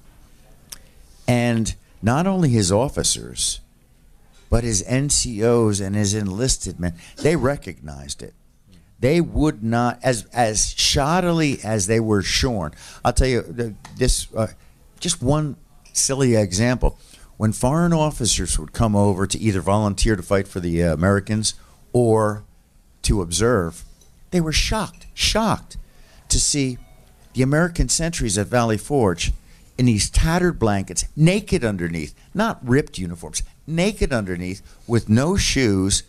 And 1.29 1.75
not 2.01 2.27
only 2.27 2.49
his 2.51 2.71
officers, 2.71 3.61
but 4.49 4.63
his 4.65 4.83
NCOs 4.85 5.85
and 5.85 5.97
his 5.97 6.15
enlisted 6.15 6.79
men, 6.79 6.95
they 7.19 7.35
recognized 7.35 8.23
it. 8.23 8.35
They 8.99 9.21
would 9.21 9.63
not, 9.63 9.99
as 10.03 10.25
as 10.33 10.75
shoddily 10.75 11.63
as 11.65 11.87
they 11.87 12.01
were 12.01 12.23
shorn. 12.23 12.73
I'll 13.05 13.13
tell 13.13 13.29
you 13.29 13.77
this, 13.97 14.29
uh, 14.35 14.47
just 15.01 15.21
one 15.21 15.57
silly 15.93 16.35
example. 16.35 16.99
When 17.37 17.53
foreign 17.53 17.93
officers 17.93 18.59
would 18.59 18.73
come 18.73 18.97
over 18.97 19.27
to 19.27 19.39
either 19.39 19.61
volunteer 19.61 20.17
to 20.17 20.23
fight 20.23 20.49
for 20.49 20.61
the 20.61 20.83
uh, 20.83 20.95
Americans 20.95 21.55
or 21.93 22.45
to 23.03 23.21
observe, 23.21 23.85
they 24.31 24.41
were 24.41 24.53
shocked, 24.53 25.07
shocked 25.13 25.77
to 26.37 26.41
see 26.41 26.77
the 27.33 27.41
American 27.41 27.89
sentries 27.89 28.37
at 28.37 28.47
Valley 28.47 28.77
Forge 28.77 29.33
in 29.79 29.87
these 29.87 30.11
tattered 30.11 30.59
blankets, 30.59 31.07
naked 31.17 31.65
underneath, 31.65 32.15
not 32.35 32.59
ripped 32.67 32.99
uniforms, 32.99 33.43
naked 33.67 34.13
underneath, 34.13 34.61
with 34.87 35.09
no 35.09 35.37
shoes, 35.37 36.03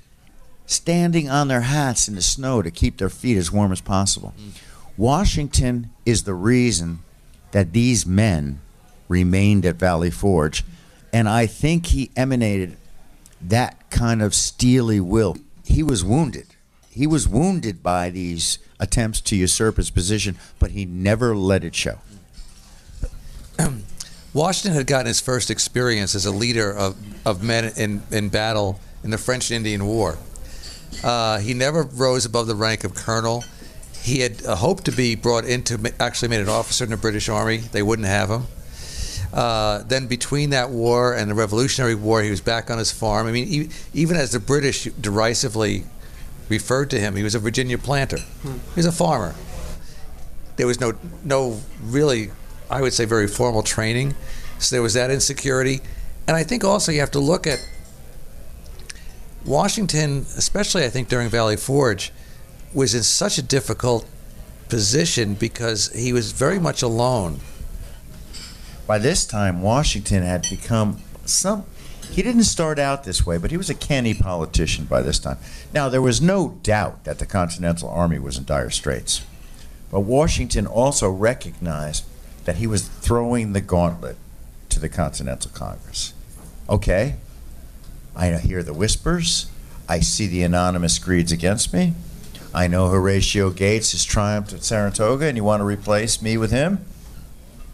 standing 0.66 1.30
on 1.30 1.48
their 1.48 1.62
hats 1.62 2.10
in 2.10 2.16
the 2.16 2.22
snow 2.22 2.62
to 2.62 2.70
keep 2.70 2.98
their 2.98 3.10
feet 3.10 3.38
as 3.38 3.54
warm 3.54 3.72
as 3.72 3.80
possible. 3.80 4.34
Mm. 4.38 4.62
Washington 4.98 5.92
is 6.06 6.24
the 6.24 6.34
reason 6.34 7.00
that 7.52 7.72
these 7.72 8.06
men 8.06 8.60
remained 9.08 9.66
at 9.66 9.76
Valley 9.76 10.12
Forge, 10.12 10.66
and 11.14 11.30
I 11.30 11.46
think 11.46 11.88
he 11.88 12.12
emanated 12.18 12.76
that 13.42 13.90
kind 13.90 14.22
of 14.22 14.36
steely 14.36 15.00
will. 15.00 15.38
He 15.64 15.84
was 15.84 16.04
wounded. 16.04 16.48
He 16.98 17.06
was 17.06 17.28
wounded 17.28 17.84
by 17.84 18.10
these 18.10 18.58
attempts 18.80 19.22
to 19.22 19.36
usurp 19.36 19.78
his 19.78 19.92
position, 19.92 20.36
but 20.58 20.72
he 20.72 20.84
never 20.84 21.36
let 21.36 21.64
it 21.64 21.76
show. 21.76 22.00
Washington 24.34 24.76
had 24.76 24.88
gotten 24.88 25.06
his 25.06 25.22
first 25.22 25.52
experience 25.52 26.16
as 26.16 26.26
a 26.26 26.32
leader 26.32 26.72
of, 26.72 26.98
of 27.24 27.44
men 27.44 27.72
in, 27.78 28.02
in 28.10 28.30
battle 28.30 28.80
in 29.04 29.12
the 29.12 29.18
French 29.20 29.52
Indian 29.52 29.86
War. 29.86 30.18
Uh, 31.04 31.38
he 31.38 31.54
never 31.54 31.84
rose 31.84 32.26
above 32.26 32.48
the 32.48 32.56
rank 32.56 32.84
of 32.84 32.96
colonel. 32.96 33.44
He 34.02 34.22
had 34.22 34.44
uh, 34.44 34.56
hoped 34.56 34.86
to 34.86 34.92
be 34.92 35.14
brought 35.14 35.46
into, 35.46 35.94
actually 36.00 36.30
made 36.30 36.42
an 36.42 36.50
officer 36.50 36.84
in 36.84 36.90
the 36.90 36.98
British 36.98 37.30
Army. 37.30 37.58
They 37.58 37.84
wouldn't 37.84 38.08
have 38.08 38.32
him. 38.32 38.48
Uh, 39.32 39.84
then 39.84 40.08
between 40.08 40.50
that 40.50 40.72
war 40.72 41.14
and 41.14 41.30
the 41.30 41.36
Revolutionary 41.36 41.94
War, 41.94 42.24
he 42.24 42.32
was 42.32 42.42
back 42.42 42.72
on 42.72 42.80
his 42.80 42.92
farm. 42.92 43.28
I 43.28 43.32
mean, 43.32 43.70
even 43.94 44.18
as 44.18 44.32
the 44.32 44.40
British 44.40 44.86
derisively 44.86 45.84
referred 46.50 46.90
to 46.92 47.00
him. 47.00 47.16
He 47.16 47.24
was 47.24 47.36
a 47.36 47.40
Virginia 47.40 47.78
planter. 47.78 48.20
Hmm. 48.42 48.58
He 48.74 48.78
was 48.78 48.86
a 48.86 48.92
farmer. 48.92 49.36
There 50.56 50.68
was 50.68 50.80
no 50.80 50.94
no 51.24 51.62
really, 51.84 52.32
I 52.70 52.82
would 52.82 52.94
say, 52.94 53.06
very 53.06 53.28
formal 53.28 53.64
training. 53.64 54.16
So 54.60 54.76
there 54.76 54.82
was 54.82 54.96
that 54.96 55.12
insecurity, 55.12 55.82
and 56.28 56.36
I 56.36 56.44
think 56.44 56.64
also 56.64 56.92
you 56.92 57.00
have 57.00 57.12
to 57.12 57.20
look 57.20 57.46
at 57.46 57.60
Washington, 59.46 60.26
especially 60.36 60.84
I 60.84 60.90
think 60.90 61.10
during 61.10 61.30
Valley 61.30 61.58
Forge, 61.58 62.12
was 62.74 62.96
in 62.96 63.04
such 63.04 63.38
a 63.38 63.42
difficult 63.42 64.06
position 64.68 65.36
because 65.36 65.94
he 65.94 66.12
was 66.12 66.32
very 66.32 66.60
much 66.60 66.82
alone. 66.82 67.40
By 68.86 68.98
this 68.98 69.26
time, 69.26 69.62
Washington 69.62 70.24
had 70.24 70.48
become 70.50 71.02
some. 71.26 71.66
He 72.12 72.24
didn't 72.24 72.44
start 72.44 72.80
out 72.80 73.04
this 73.04 73.26
way, 73.26 73.38
but 73.38 73.52
he 73.52 73.58
was 73.58 73.70
a 73.70 73.76
canny 73.76 74.14
politician 74.14 74.86
by 74.86 75.02
this 75.02 75.20
time. 75.20 75.38
Now, 75.74 75.90
there 75.90 76.02
was 76.02 76.22
no 76.22 76.58
doubt 76.64 77.04
that 77.04 77.20
the 77.20 77.26
Continental 77.26 77.90
Army 77.90 78.18
was 78.20 78.38
in 78.38 78.46
dire 78.46 78.70
straits. 78.70 79.24
But 79.92 80.02
Washington 80.02 80.68
also 80.68 81.10
recognized 81.10 82.06
that 82.46 82.58
he 82.58 82.68
was 82.68 82.88
throwing 82.88 83.54
the 83.54 83.62
gauntlet 83.62 84.18
to 84.70 84.80
the 84.80 84.90
Continental 84.90 85.52
Congress. 85.54 86.14
Okay, 86.70 87.16
I 88.16 88.32
hear 88.38 88.64
the 88.64 88.74
whispers. 88.74 89.48
I 89.88 90.00
see 90.00 90.28
the 90.28 90.44
anonymous 90.44 90.96
screeds 90.96 91.32
against 91.32 91.74
me. 91.74 91.94
I 92.54 92.68
know 92.68 92.90
Horatio 92.90 93.52
Gates 93.52 93.92
has 93.92 94.04
triumphed 94.04 94.54
at 94.54 94.64
Saratoga 94.64 95.26
and 95.28 95.38
you 95.38 95.44
want 95.44 95.62
to 95.62 95.66
replace 95.66 96.22
me 96.22 96.38
with 96.38 96.52
him? 96.52 96.86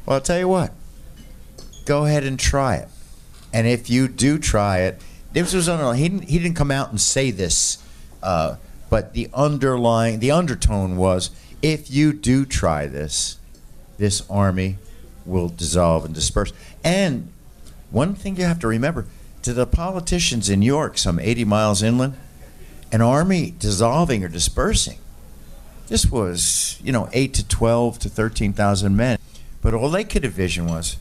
Well, 0.06 0.15
I'll 0.15 0.22
tell 0.22 0.39
you 0.39 0.48
what. 0.48 0.72
Go 1.86 2.06
ahead 2.06 2.24
and 2.24 2.39
try 2.39 2.76
it. 2.76 2.89
And 3.54 3.68
if 3.68 3.89
you 3.89 4.08
do 4.08 4.39
try 4.39 4.80
it, 4.80 5.00
this 5.32 5.54
was 5.54 5.68
unreal. 5.68 5.92
He 5.94 6.10
didn't, 6.10 6.30
he 6.30 6.39
didn't 6.39 6.56
come 6.56 6.72
out 6.72 6.89
and 6.89 7.00
say 7.00 7.32
this, 7.32 7.78
uh, 8.22 8.56
but 8.89 9.13
the 9.13 9.30
underlying, 9.34 10.20
the 10.20 10.32
undertone 10.32 10.98
was 10.98 11.30
if 11.62 11.89
you 11.89 12.12
do 12.13 12.46
try 12.46 12.88
this, 12.88 13.38
this 13.98 14.24
army 14.30 14.78
will 15.26 15.50
dissolve 15.50 16.04
and 16.04 16.13
disperse. 16.13 16.52
And 16.84 17.32
one 17.89 18.16
thing 18.16 18.36
you 18.36 18.44
have 18.44 18.60
to 18.60 18.68
remember 18.68 19.06
to 19.44 19.54
the 19.54 19.66
politicians 19.66 20.50
in 20.50 20.62
York, 20.62 20.98
some 20.98 21.20
80 21.20 21.46
miles 21.46 21.84
inland, 21.84 22.16
an 22.92 23.02
army 23.02 23.54
dissolving 23.58 24.24
or 24.24 24.28
dispersing. 24.28 24.98
This 25.88 26.10
was, 26.10 26.80
you 26.84 26.92
know, 26.92 27.10
8 27.13 27.34
to 27.36 27.48
12 27.48 28.00
to 28.00 28.10
13,000 28.10 28.96
men. 28.96 29.18
But 29.62 29.74
all 29.74 29.89
they 29.89 30.04
could 30.04 30.26
envision 30.26 30.68
was 30.68 30.98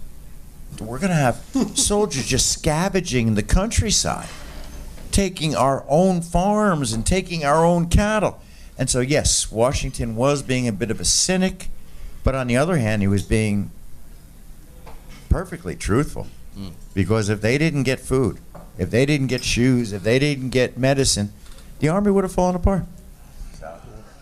we're 0.81 0.99
going 0.99 1.11
to 1.11 1.17
have 1.17 1.37
soldiers 1.75 2.27
just 2.27 2.51
scavenging 2.51 3.35
the 3.35 3.43
countryside, 3.43 4.29
taking 5.11 5.55
our 5.55 5.85
own 5.89 6.23
farms 6.23 6.93
and 6.93 7.07
taking 7.07 7.45
our 7.45 7.65
own 7.65 7.89
cattle. 7.89 8.41
And 8.79 8.89
so, 8.89 9.01
yes, 9.01 9.51
Washington 9.53 10.17
was 10.17 10.43
being 10.43 10.67
a 10.67 10.73
bit 10.73 10.91
of 10.91 11.01
a 11.01 11.05
cynic, 11.05 11.69
but 12.25 12.35
on 12.35 12.47
the 12.47 12.57
other 12.57 12.79
hand, 12.79 13.03
he 13.03 13.09
was 13.09 13.23
being 13.23 13.71
perfectly 15.29 15.77
truthful. 15.77 16.27
Mm. 16.57 16.73
Because 16.95 17.29
if 17.29 17.41
they 17.41 17.59
didn't 17.59 17.85
get 17.85 18.01
food, 18.01 18.39
if 18.79 18.91
they 18.91 19.07
didn't 19.07 19.29
get 19.29 19.45
shoes, 19.45 19.93
if 19.93 20.03
they 20.03 20.19
didn't 20.19 20.51
get 20.51 20.77
medicine, 20.77 21.33
the 21.81 21.89
army 21.89 22.11
would 22.11 22.25
have 22.25 22.33
fallen 22.33 22.55
apart. 22.55 22.85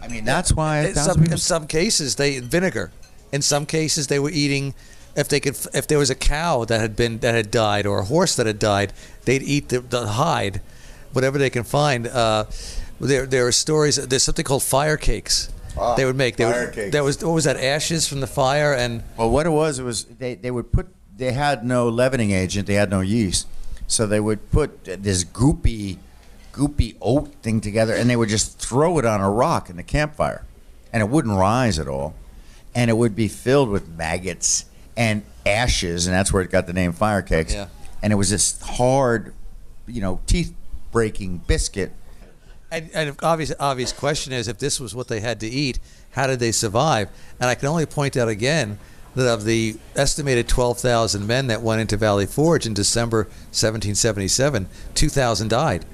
I 0.03 0.09
mean, 0.09 0.25
that's 0.25 0.53
why. 0.53 0.87
In 0.87 0.95
some, 0.95 1.23
in 1.25 1.37
some 1.37 1.67
cases, 1.67 2.17
they 2.17 2.39
vinegar. 2.41 2.91
In 3.33 3.43
some 3.43 3.67
cases, 3.67 4.07
they 4.07 4.19
were 4.19 4.31
eating. 4.31 4.75
If 5.17 5.29
they 5.29 5.41
could, 5.41 5.57
if 5.75 5.87
there 5.87 5.99
was 5.99 6.11
a 6.11 6.15
cow 6.15 6.65
that 6.65 6.81
had 6.81 6.95
been 6.97 7.19
that 7.19 7.35
had 7.35 7.51
died 7.51 7.87
or 7.87 8.01
a 8.01 8.05
horse 8.05 8.37
that 8.37 8.47
had 8.47 8.59
died, 8.59 8.93
they'd 9.25 9.43
eat 9.43 9.69
the, 9.69 9.81
the 9.81 10.07
hide, 10.07 10.61
whatever 11.13 11.37
they 11.39 11.51
can 11.51 11.65
find. 11.65 12.07
Uh, 12.07 12.45
there, 13.01 13.27
there 13.27 13.47
are 13.47 13.53
stories. 13.53 13.97
There's 13.97 14.23
something 14.23 14.45
called 14.45 14.63
fire 14.63 14.97
cakes. 14.97 15.51
Ah, 15.77 15.95
they 15.95 16.05
would 16.05 16.17
make. 16.17 16.37
They 16.37 16.45
fire 16.45 16.67
would, 16.67 16.75
cakes. 16.75 16.93
That 16.93 17.03
was 17.03 17.25
what 17.25 17.33
was 17.33 17.45
that? 17.45 17.57
Ashes 17.57 18.07
from 18.07 18.21
the 18.21 18.27
fire 18.27 18.73
and. 18.75 19.03
Well, 19.17 19.31
what 19.31 19.47
it 19.47 19.51
was, 19.51 19.79
it 19.79 19.83
was 19.83 20.05
they, 20.05 20.35
they 20.37 20.51
would 20.51 20.73
put. 20.73 20.89
They 21.17 21.33
had 21.33 21.65
no 21.65 21.89
leavening 21.89 22.31
agent. 22.31 22.67
They 22.67 22.75
had 22.75 22.91
no 22.91 23.01
yeast, 23.01 23.47
so 23.87 24.07
they 24.07 24.21
would 24.21 24.51
put 24.51 24.85
this 24.85 25.25
goopy 25.25 25.99
goopy 26.53 26.97
oat 27.01 27.33
thing 27.43 27.61
together, 27.61 27.95
and 27.95 28.09
they 28.09 28.17
would 28.17 28.29
just 28.29 28.59
throw 28.59 28.99
it 28.99 29.05
on 29.05 29.21
a 29.21 29.31
rock 29.31 29.71
in 29.71 29.77
the 29.77 29.83
campfire, 29.83 30.45
and 30.93 31.03
it 31.03 31.09
wouldn't 31.09 31.37
rise 31.37 31.79
at 31.79 31.89
all, 31.89 32.15
and 32.75 32.91
it 32.91 32.97
would 32.97 33.15
be 33.15 33.29
filled 33.29 33.69
with 33.69 33.89
maggots 33.89 34.65
and 35.01 35.23
ashes, 35.47 36.07
and 36.07 36.15
that's 36.15 36.31
where 36.31 36.43
it 36.43 36.51
got 36.51 36.67
the 36.67 36.75
name 36.75 36.93
fire 36.93 37.23
cakes. 37.23 37.55
Yeah. 37.55 37.69
And 38.03 38.13
it 38.13 38.17
was 38.17 38.29
this 38.29 38.61
hard, 38.61 39.33
you 39.87 40.03
know, 40.03 40.21
teeth 40.27 40.55
breaking 40.93 41.39
biscuit. 41.39 41.93
And, 42.71 42.91
and 42.93 43.17
obvious 43.23 43.51
obvious 43.59 43.93
question 43.93 44.35
is, 44.35 44.47
if 44.47 44.59
this 44.59 44.79
was 44.79 44.95
what 44.95 45.09
they 45.09 45.21
had 45.21 45.41
to 45.41 45.47
eat, 45.49 45.81
how 46.11 46.27
did 46.27 46.39
they 46.39 46.53
survive? 46.53 47.09
And 47.41 47.49
I 47.49 47.55
can 47.55 47.69
only 47.69 47.87
point 47.87 48.15
out 48.15 48.29
again 48.29 48.79
that 49.15 49.27
of 49.27 49.45
the 49.45 49.77
estimated 49.97 50.49
12,000 50.49 51.27
men 51.27 51.47
that 51.47 51.63
went 51.63 51.81
into 51.81 51.97
Valley 51.97 52.27
Forge 52.27 52.67
in 52.67 52.75
December 52.75 53.25
1777, 53.53 54.69
2,000 54.95 55.49
died. 55.49 55.87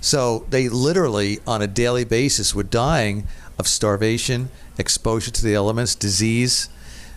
So 0.00 0.46
they 0.50 0.68
literally, 0.68 1.38
on 1.46 1.62
a 1.62 1.68
daily 1.68 2.04
basis, 2.04 2.56
were 2.56 2.64
dying 2.64 3.28
of 3.56 3.68
starvation, 3.68 4.50
exposure 4.76 5.30
to 5.30 5.44
the 5.44 5.54
elements, 5.54 5.94
disease. 5.94 6.68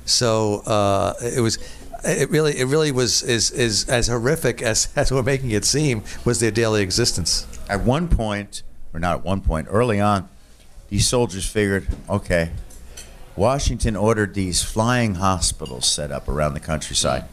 So 0.06 0.60
uh, 0.66 1.14
it 1.22 1.42
was. 1.42 1.58
It 2.08 2.30
really, 2.30 2.56
it 2.60 2.66
really 2.66 2.92
was 2.92 3.24
is, 3.24 3.50
is 3.50 3.90
as 3.90 4.10
horrific 4.10 4.62
as, 4.62 4.90
as 4.96 5.12
we're 5.12 5.24
making 5.24 5.50
it 5.50 5.66
seem 5.66 6.04
was 6.24 6.40
their 6.40 6.52
daily 6.52 6.84
existence. 6.84 7.48
At 7.68 7.82
one 7.82 8.10
point, 8.10 8.62
or 8.94 9.00
not 9.00 9.18
at 9.18 9.26
one 9.26 9.42
point, 9.42 9.68
early 9.72 10.00
on, 10.00 10.30
these 10.90 11.08
soldiers 11.08 11.50
figured, 11.50 11.88
okay, 12.08 12.52
Washington 13.36 13.96
ordered 13.96 14.34
these 14.34 14.64
flying 14.64 15.16
hospitals 15.16 15.86
set 15.86 16.12
up 16.12 16.28
around 16.30 16.54
the 16.54 16.60
countryside, 16.60 17.26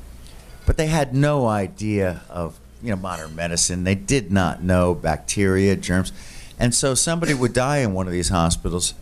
but 0.67 0.77
they 0.77 0.87
had 0.87 1.15
no 1.15 1.47
idea 1.47 2.23
of 2.29 2.59
you 2.83 2.91
know 2.91 2.97
modern 2.97 3.37
medicine. 3.37 3.85
They 3.85 3.95
did 3.95 4.33
not 4.33 4.63
know 4.63 4.95
bacteria, 4.95 5.77
germs, 5.77 6.13
and 6.59 6.75
so 6.75 6.95
somebody 6.95 7.35
would 7.35 7.53
die 7.53 7.79
in 7.79 7.93
one 7.93 8.07
of 8.07 8.13
these 8.13 8.31
hospitals, 8.31 8.95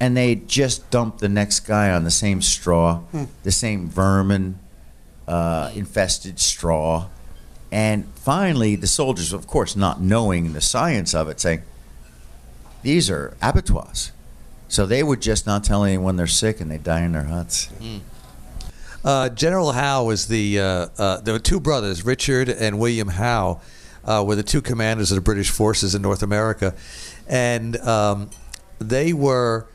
and 0.00 0.16
they 0.16 0.36
just 0.36 0.90
dump 0.90 1.18
the 1.18 1.28
next 1.28 1.60
guy 1.60 1.90
on 1.90 2.04
the 2.04 2.10
same 2.10 2.40
straw, 2.42 2.98
hmm. 2.98 3.24
the 3.42 3.52
same 3.52 3.88
vermin 3.88 4.58
uh, 5.26 5.70
infested 5.74 6.38
straw, 6.38 7.08
and 7.70 8.06
finally 8.14 8.76
the 8.76 8.86
soldiers, 8.86 9.32
of 9.32 9.46
course, 9.46 9.76
not 9.76 10.00
knowing 10.00 10.52
the 10.52 10.60
science 10.60 11.14
of 11.14 11.28
it, 11.28 11.40
saying 11.40 11.62
these 12.82 13.10
are 13.10 13.36
abattoirs. 13.42 14.12
So 14.68 14.86
they 14.86 15.02
would 15.02 15.22
just 15.22 15.46
not 15.46 15.64
tell 15.64 15.84
anyone 15.84 16.16
they're 16.16 16.26
sick, 16.26 16.60
and 16.60 16.70
they 16.70 16.78
die 16.78 17.02
in 17.02 17.12
their 17.12 17.24
huts. 17.24 17.68
Mm. 17.80 18.00
Uh, 19.04 19.28
General 19.30 19.72
Howe 19.72 20.04
was 20.04 20.28
the. 20.28 20.60
Uh, 20.60 20.88
uh, 20.98 21.20
there 21.20 21.32
were 21.32 21.40
two 21.40 21.60
brothers, 21.60 22.04
Richard 22.04 22.48
and 22.48 22.78
William 22.78 23.08
Howe, 23.08 23.60
uh, 24.04 24.22
were 24.26 24.36
the 24.36 24.42
two 24.42 24.60
commanders 24.60 25.10
of 25.10 25.16
the 25.16 25.22
British 25.22 25.50
forces 25.50 25.94
in 25.94 26.02
North 26.02 26.22
America, 26.22 26.74
and 27.26 27.76
um, 27.78 28.30
they 28.78 29.12
were. 29.12 29.66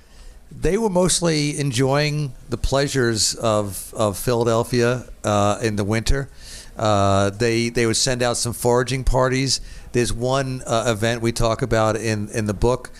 They 0.61 0.77
were 0.77 0.89
mostly 0.89 1.59
enjoying 1.59 2.33
the 2.49 2.57
pleasures 2.57 3.35
of, 3.35 3.93
of 3.95 4.17
Philadelphia 4.17 5.05
uh, 5.23 5.59
in 5.61 5.75
the 5.75 5.83
winter. 5.83 6.29
Uh, 6.77 7.29
they 7.29 7.69
they 7.69 7.85
would 7.85 7.97
send 7.97 8.23
out 8.23 8.37
some 8.37 8.53
foraging 8.53 9.03
parties. 9.03 9.61
There's 9.91 10.11
one 10.11 10.63
event 10.65 11.21
we 11.21 11.31
talk 11.31 11.61
about 11.61 11.95
in, 11.95 12.29
in 12.29 12.45
the 12.45 12.53
book 12.53 12.91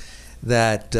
that 0.43 0.93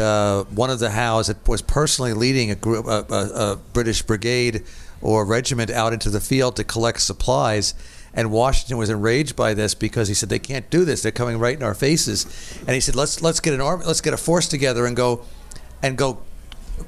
one 0.50 0.70
of 0.70 0.78
the 0.78 0.90
Howes 0.90 1.32
was 1.46 1.62
personally 1.62 2.14
leading 2.14 2.50
a 2.50 2.54
group, 2.54 2.86
a, 2.86 3.04
a, 3.10 3.52
a 3.52 3.56
British 3.72 4.02
brigade 4.02 4.64
or 5.02 5.24
regiment 5.24 5.70
out 5.70 5.92
into 5.92 6.10
the 6.10 6.20
field 6.20 6.56
to 6.56 6.64
collect 6.64 7.00
supplies. 7.00 7.74
And 8.14 8.30
Washington 8.30 8.78
was 8.78 8.90
enraged 8.90 9.36
by 9.36 9.54
this 9.54 9.74
because 9.74 10.08
he 10.08 10.14
said 10.14 10.28
they 10.28 10.38
can't 10.38 10.68
do 10.70 10.84
this. 10.84 11.02
They're 11.02 11.12
coming 11.12 11.38
right 11.38 11.56
in 11.56 11.62
our 11.62 11.74
faces. 11.74 12.26
And 12.60 12.70
he 12.70 12.80
said, 12.80 12.96
let's 12.96 13.22
let's 13.22 13.40
get 13.40 13.54
an 13.54 13.60
army, 13.60 13.84
let's 13.86 14.00
get 14.00 14.14
a 14.14 14.16
force 14.16 14.48
together 14.48 14.86
and 14.86 14.96
go 14.96 15.24
and 15.82 15.98
go 15.98 16.18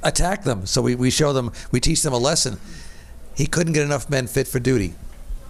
attack 0.03 0.43
them. 0.43 0.65
So 0.65 0.81
we, 0.81 0.95
we 0.95 1.09
show 1.09 1.33
them, 1.33 1.51
we 1.71 1.79
teach 1.79 2.01
them 2.01 2.13
a 2.13 2.17
lesson. 2.17 2.59
He 3.35 3.45
couldn't 3.45 3.73
get 3.73 3.83
enough 3.83 4.09
men 4.09 4.27
fit 4.27 4.47
for 4.47 4.59
duty. 4.59 4.93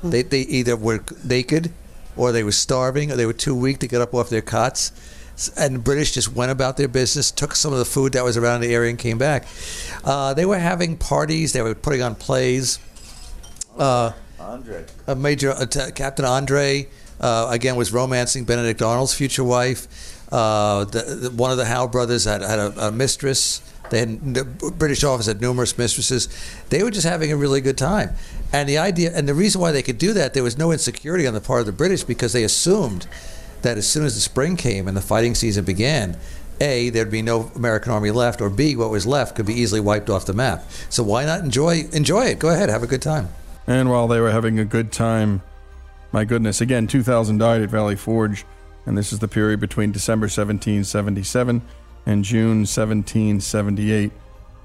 They, 0.03 0.21
they 0.21 0.41
either 0.41 0.75
were 0.75 1.03
naked 1.23 1.71
or 2.15 2.31
they 2.31 2.43
were 2.43 2.51
starving 2.51 3.11
or 3.11 3.15
they 3.15 3.25
were 3.25 3.33
too 3.33 3.55
weak 3.55 3.79
to 3.79 3.87
get 3.87 4.01
up 4.01 4.13
off 4.13 4.29
their 4.29 4.41
cots 4.41 4.91
and 5.55 5.75
the 5.75 5.79
British 5.79 6.13
just 6.13 6.33
went 6.33 6.51
about 6.51 6.77
their 6.77 6.87
business, 6.87 7.31
took 7.31 7.55
some 7.55 7.71
of 7.71 7.79
the 7.79 7.85
food 7.85 8.13
that 8.13 8.23
was 8.23 8.37
around 8.37 8.61
the 8.61 8.73
area, 8.73 8.89
and 8.89 8.97
came 8.97 9.17
back. 9.17 9.45
Uh, 10.03 10.33
they 10.33 10.45
were 10.45 10.57
having 10.57 10.97
parties. 10.97 11.53
They 11.53 11.61
were 11.61 11.75
putting 11.75 12.01
on 12.01 12.15
plays. 12.15 12.79
Uh, 13.77 14.13
Andre. 14.39 14.85
A 15.05 15.15
major 15.15 15.51
uh, 15.51 15.65
t- 15.65 15.91
Captain 15.93 16.25
Andre 16.25 16.87
uh, 17.19 17.47
again 17.51 17.75
was 17.75 17.93
romancing 17.93 18.45
Benedict 18.45 18.81
Arnold's 18.81 19.13
future 19.13 19.43
wife. 19.43 19.87
Uh, 20.33 20.85
the, 20.85 21.01
the, 21.01 21.31
one 21.31 21.51
of 21.51 21.57
the 21.57 21.65
Howe 21.65 21.87
brothers 21.87 22.25
had 22.25 22.41
had 22.41 22.59
a, 22.59 22.87
a 22.87 22.91
mistress. 22.91 23.61
They 23.89 23.99
had 23.99 24.33
the 24.33 24.43
British 24.43 25.03
office 25.03 25.27
had 25.27 25.41
numerous 25.41 25.77
mistresses. 25.77 26.27
They 26.69 26.83
were 26.83 26.91
just 26.91 27.07
having 27.07 27.31
a 27.31 27.37
really 27.37 27.61
good 27.61 27.77
time, 27.77 28.15
and 28.51 28.67
the 28.67 28.77
idea 28.77 29.11
and 29.13 29.27
the 29.27 29.33
reason 29.33 29.61
why 29.61 29.71
they 29.71 29.81
could 29.81 29.97
do 29.97 30.13
that, 30.13 30.33
there 30.33 30.43
was 30.43 30.57
no 30.57 30.71
insecurity 30.71 31.25
on 31.27 31.33
the 31.33 31.41
part 31.41 31.61
of 31.61 31.65
the 31.65 31.71
British 31.71 32.03
because 32.03 32.33
they 32.33 32.43
assumed 32.43 33.07
that 33.61 33.77
as 33.77 33.87
soon 33.87 34.05
as 34.05 34.15
the 34.15 34.21
spring 34.21 34.55
came 34.55 34.87
and 34.87 34.95
the 34.95 35.01
fighting 35.01 35.35
season 35.35 35.65
began, 35.65 36.17
a, 36.59 36.89
there'd 36.89 37.11
be 37.11 37.21
no 37.21 37.51
American 37.55 37.91
army 37.91 38.11
left, 38.11 38.41
or 38.41 38.49
B, 38.49 38.75
what 38.75 38.89
was 38.89 39.05
left 39.05 39.35
could 39.35 39.45
be 39.45 39.53
easily 39.53 39.79
wiped 39.79 40.09
off 40.09 40.25
the 40.25 40.33
map. 40.33 40.69
So 40.89 41.03
why 41.03 41.25
not 41.25 41.41
enjoy 41.41 41.87
enjoy 41.91 42.25
it? 42.25 42.39
Go 42.39 42.49
ahead, 42.49 42.69
have 42.69 42.83
a 42.83 42.87
good 42.87 43.01
time. 43.01 43.29
And 43.67 43.89
while 43.89 44.07
they 44.07 44.19
were 44.19 44.31
having 44.31 44.59
a 44.59 44.65
good 44.65 44.91
time, 44.91 45.41
my 46.11 46.23
goodness, 46.23 46.61
again, 46.61 46.87
2,000 46.87 47.37
died 47.37 47.61
at 47.61 47.69
Valley 47.69 47.95
Forge. 47.95 48.45
and 48.85 48.97
this 48.97 49.11
is 49.11 49.19
the 49.19 49.27
period 49.27 49.59
between 49.59 49.91
December 49.91 50.25
1777 50.25 51.61
and 52.07 52.23
June 52.23 52.59
1778. 52.59 54.11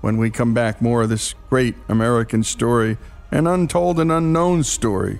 When 0.00 0.16
we 0.16 0.31
come 0.31 0.55
back, 0.55 0.81
more 0.81 1.02
of 1.02 1.09
this 1.09 1.35
great 1.50 1.74
American 1.88 2.44
story, 2.44 2.96
an 3.33 3.48
untold 3.48 3.98
and 3.98 4.12
unknown 4.12 4.62
story, 4.62 5.18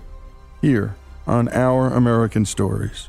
here 0.61 0.94
on 1.26 1.48
Our 1.48 1.88
American 1.88 2.46
Stories. 2.46 3.08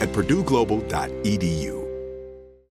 at 0.00 0.08
purdueglobal.edu. 0.12 1.83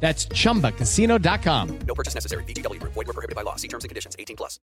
That's 0.00 0.26
chumbacasino.com. 0.26 1.78
No 1.86 1.94
purchase 1.94 2.14
necessary. 2.14 2.44
VGW 2.44 2.80
Group. 2.80 2.94
Void 2.94 3.06
were 3.06 3.12
prohibited 3.12 3.36
by 3.36 3.42
law. 3.42 3.56
See 3.56 3.68
terms 3.68 3.84
and 3.84 3.90
conditions. 3.90 4.16
18 4.18 4.36
plus. 4.36 4.58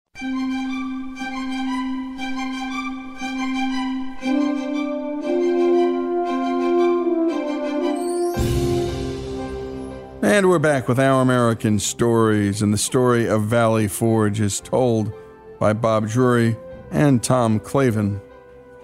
And 10.23 10.49
we're 10.49 10.59
back 10.59 10.89
with 10.89 10.99
Our 10.99 11.23
American 11.23 11.79
Stories, 11.79 12.61
and 12.61 12.75
the 12.75 12.79
story 12.79 13.29
of 13.29 13.45
Valley 13.45 13.87
Forge 13.87 14.41
is 14.41 14.61
told 14.61 15.13
by 15.61 15.73
Bob 15.73 16.09
Drury 16.09 16.57
and 16.91 17.23
Tom 17.23 17.61
Clavin. 17.61 18.21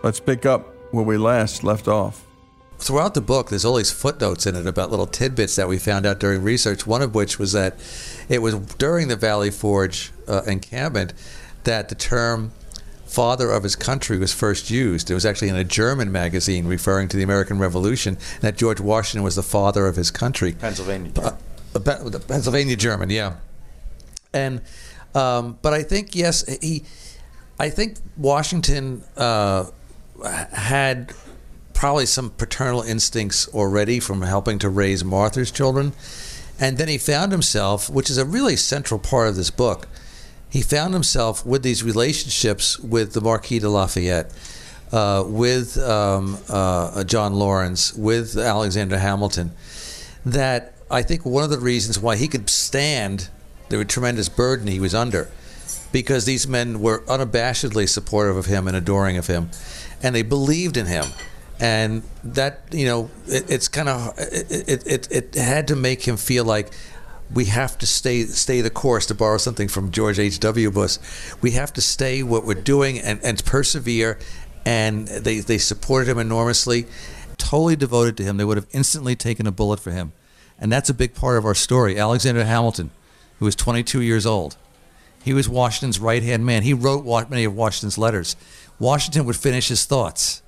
Let's 0.03 0.21
pick 0.21 0.47
up 0.47 0.73
where 0.93 1.05
we 1.05 1.17
last 1.17 1.65
left 1.65 1.89
off. 1.89 2.32
Throughout 2.83 3.15
the 3.15 3.21
book, 3.21 3.49
there's 3.49 3.65
all 3.65 3.77
these 3.77 3.93
footnotes 3.93 4.45
in 4.45 4.57
it 4.57 4.67
about 4.67 4.91
little 4.91 5.07
tidbits 5.07 5.55
that 5.55 5.69
we 5.69 5.79
found 5.79 6.05
out 6.05 6.19
during 6.19 6.43
research. 6.43 6.85
One 6.85 7.01
of 7.01 7.15
which 7.15 7.39
was 7.39 7.53
that 7.53 7.77
it 8.29 8.43
was 8.43 8.57
during 8.77 9.07
the 9.07 9.15
Valley 9.15 9.53
Forge 9.53 10.11
uh, 10.27 10.43
encampment 10.49 11.15
that 11.63 11.89
the 11.89 11.95
term 11.95 12.51
father 13.07 13.53
of 13.53 13.63
his 13.63 13.77
country 13.77 14.19
was 14.19 14.33
first 14.33 14.69
used. 14.69 15.11
It 15.13 15.15
was 15.15 15.25
actually 15.25 15.51
in 15.51 15.55
a 15.55 15.63
German 15.63 16.11
magazine 16.11 16.67
referring 16.67 17.07
to 17.09 17.17
the 17.17 17.23
American 17.23 17.61
Revolution, 17.61 18.19
that 18.41 18.57
George 18.57 18.81
Washington 18.81 19.23
was 19.23 19.37
the 19.37 19.45
father 19.45 19.87
of 19.87 19.95
his 19.95 20.11
country. 20.11 20.53
Pennsylvania. 20.53 21.13
Uh, 21.17 21.37
uh, 21.75 22.09
the 22.09 22.19
Pennsylvania 22.19 22.75
German, 22.75 23.11
yeah. 23.11 23.37
And 24.33 24.61
um, 25.15 25.59
but 25.63 25.73
I 25.73 25.85
think 25.85 26.17
yes, 26.17 26.45
he. 26.61 26.83
I 27.61 27.69
think 27.69 27.99
Washington 28.17 29.05
uh, 29.17 29.67
had 30.53 31.13
probably 31.83 32.07
some 32.07 32.31
paternal 32.31 32.81
instincts 32.83 33.49
already 33.49 33.99
from 33.99 34.23
helping 34.23 34.57
to 34.57 34.69
raise 34.69 35.05
Martha's 35.05 35.51
children, 35.51 35.93
and 36.61 36.79
then 36.79 36.87
he 36.87 36.97
found 36.97 37.33
himself, 37.33 37.91
which 37.91 38.09
is 38.09 38.17
a 38.17 38.25
really 38.25 38.55
central 38.55 39.01
part 39.01 39.27
of 39.27 39.35
this 39.35 39.51
book. 39.51 39.89
He 40.49 40.63
found 40.63 40.95
himself 40.95 41.45
with 41.45 41.65
these 41.65 41.83
relationships 41.83 42.79
with 42.79 43.15
the 43.15 43.21
Marquis 43.21 43.59
de 43.59 43.69
Lafayette, 43.69 44.31
uh, 44.93 45.25
with 45.27 45.77
um, 45.77 46.39
uh, 46.49 47.03
John 47.03 47.35
Laurens, 47.35 47.93
with 47.95 48.39
Alexander 48.39 48.99
Hamilton, 48.99 49.51
that 50.25 50.75
I 50.89 51.03
think 51.03 51.27
one 51.27 51.43
of 51.43 51.51
the 51.51 51.59
reasons 51.59 51.99
why 51.99 52.15
he 52.15 52.29
could 52.29 52.49
stand 52.49 53.29
the 53.71 53.85
tremendous 53.85 54.29
burden 54.29 54.69
he 54.69 54.79
was 54.79 54.95
under, 54.95 55.29
because 55.91 56.27
these 56.27 56.47
men 56.47 56.81
were 56.81 57.01
unabashedly 57.09 57.89
supportive 57.89 58.37
of 58.37 58.47
him 58.47 58.69
and 58.69 58.77
adoring 58.77 59.17
of 59.17 59.27
him, 59.27 59.51
and 60.01 60.15
they 60.15 60.23
believed 60.23 60.77
in 60.77 60.87
him. 60.87 61.07
And 61.63 62.03
that 62.25 62.65
you 62.73 62.87
know, 62.87 63.09
it, 63.29 63.49
it's 63.49 63.69
kind 63.69 63.89
of 63.89 64.19
it, 64.19 64.85
it, 64.85 65.13
it, 65.13 65.35
had 65.37 65.69
to 65.69 65.77
make 65.77 66.03
him 66.03 66.17
feel 66.17 66.45
like 66.45 66.73
we 67.33 67.45
have 67.45 67.79
to 67.79 67.87
stay 67.87 68.25
stay 68.25 68.61
the 68.63 68.69
course 68.69 69.07
to 69.07 69.15
borrow 69.15 69.39
something 69.39 69.69
from 69.69 69.93
George 69.93 70.19
H. 70.19 70.41
W. 70.41 70.73
Bush. 70.73 70.99
We 71.41 71.53
have 71.53 71.73
to 71.75 71.81
stay 71.81 72.25
what 72.25 72.45
we're 72.45 72.61
doing 72.61 72.99
and, 72.99 73.21
and 73.23 73.45
persevere. 73.45 74.19
And 74.67 75.07
they 75.07 75.39
they 75.39 75.59
supported 75.59 76.11
him 76.11 76.19
enormously, 76.19 76.87
totally 77.39 77.77
devoted 77.77 78.17
to 78.17 78.25
him. 78.25 78.39
They 78.39 78.45
would 78.45 78.57
have 78.57 78.69
instantly 78.73 79.15
taken 79.15 79.47
a 79.47 79.53
bullet 79.53 79.79
for 79.79 79.93
him, 79.93 80.13
and 80.59 80.73
that's 80.73 80.91
a 80.91 80.95
big 80.95 81.15
part 81.15 81.39
of 81.39 81.45
our 81.45 81.55
story. 81.55 81.97
Alexander 81.97 82.45
Hamilton, 82.45 82.91
who 83.39 83.45
was 83.45 83.55
22 83.55 84.01
years 84.01 84.27
old, 84.27 84.57
he 85.23 85.33
was 85.33 85.49
Washington's 85.49 86.01
right 86.01 86.25
hand 86.25 86.45
man. 86.45 86.65
He 86.65 86.75
wrote 86.75 87.05
many 87.31 87.45
of 87.45 87.55
Washington's 87.55 87.99
letters. 87.99 88.35
Washington 88.81 89.27
would 89.27 89.37
finish 89.37 89.69
his 89.69 89.85
thoughts. 89.85 90.42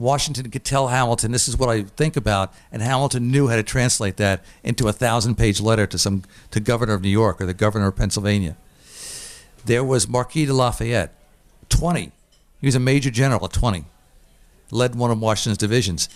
Washington 0.00 0.50
could 0.50 0.64
tell 0.64 0.88
Hamilton, 0.88 1.32
"This 1.32 1.46
is 1.46 1.56
what 1.56 1.68
I 1.68 1.82
think 1.82 2.16
about," 2.16 2.52
and 2.72 2.82
Hamilton 2.82 3.30
knew 3.30 3.48
how 3.48 3.56
to 3.56 3.62
translate 3.62 4.16
that 4.16 4.42
into 4.64 4.88
a 4.88 4.92
thousand-page 4.92 5.60
letter 5.60 5.86
to 5.86 5.98
some 5.98 6.22
to 6.50 6.60
governor 6.60 6.94
of 6.94 7.02
New 7.02 7.08
York 7.08 7.40
or 7.40 7.46
the 7.46 7.54
governor 7.54 7.88
of 7.88 7.96
Pennsylvania. 7.96 8.56
There 9.64 9.84
was 9.84 10.08
Marquis 10.08 10.46
de 10.46 10.54
Lafayette, 10.54 11.14
20. 11.68 12.12
He 12.60 12.66
was 12.66 12.74
a 12.74 12.80
major 12.80 13.10
general 13.10 13.44
at 13.44 13.52
20, 13.52 13.84
led 14.70 14.94
one 14.94 15.10
of 15.10 15.20
Washington's 15.20 15.58
divisions. 15.58 16.08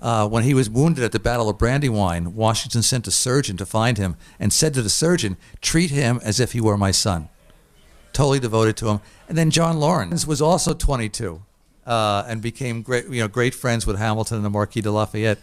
Uh, 0.00 0.26
when 0.26 0.42
he 0.42 0.54
was 0.54 0.68
wounded 0.68 1.04
at 1.04 1.12
the 1.12 1.20
Battle 1.20 1.48
of 1.48 1.58
Brandywine, 1.58 2.34
Washington 2.34 2.82
sent 2.82 3.06
a 3.06 3.12
surgeon 3.12 3.56
to 3.56 3.66
find 3.66 3.98
him 3.98 4.16
and 4.40 4.52
said 4.52 4.74
to 4.74 4.82
the 4.82 4.90
surgeon, 4.90 5.36
"Treat 5.60 5.90
him 5.90 6.20
as 6.24 6.40
if 6.40 6.52
he 6.52 6.60
were 6.60 6.76
my 6.76 6.90
son." 6.90 7.28
Totally 8.12 8.40
devoted 8.40 8.76
to 8.78 8.88
him. 8.88 9.00
And 9.28 9.38
then 9.38 9.50
John 9.50 9.78
Laurens 9.78 10.26
was 10.26 10.42
also 10.42 10.74
22 10.74 11.42
uh, 11.86 12.24
and 12.26 12.40
became 12.40 12.82
great, 12.82 13.06
you 13.08 13.20
know, 13.20 13.28
great 13.28 13.54
friends 13.54 13.86
with 13.86 13.98
Hamilton 13.98 14.36
and 14.36 14.44
the 14.44 14.50
Marquis 14.50 14.80
de 14.80 14.90
Lafayette. 14.90 15.38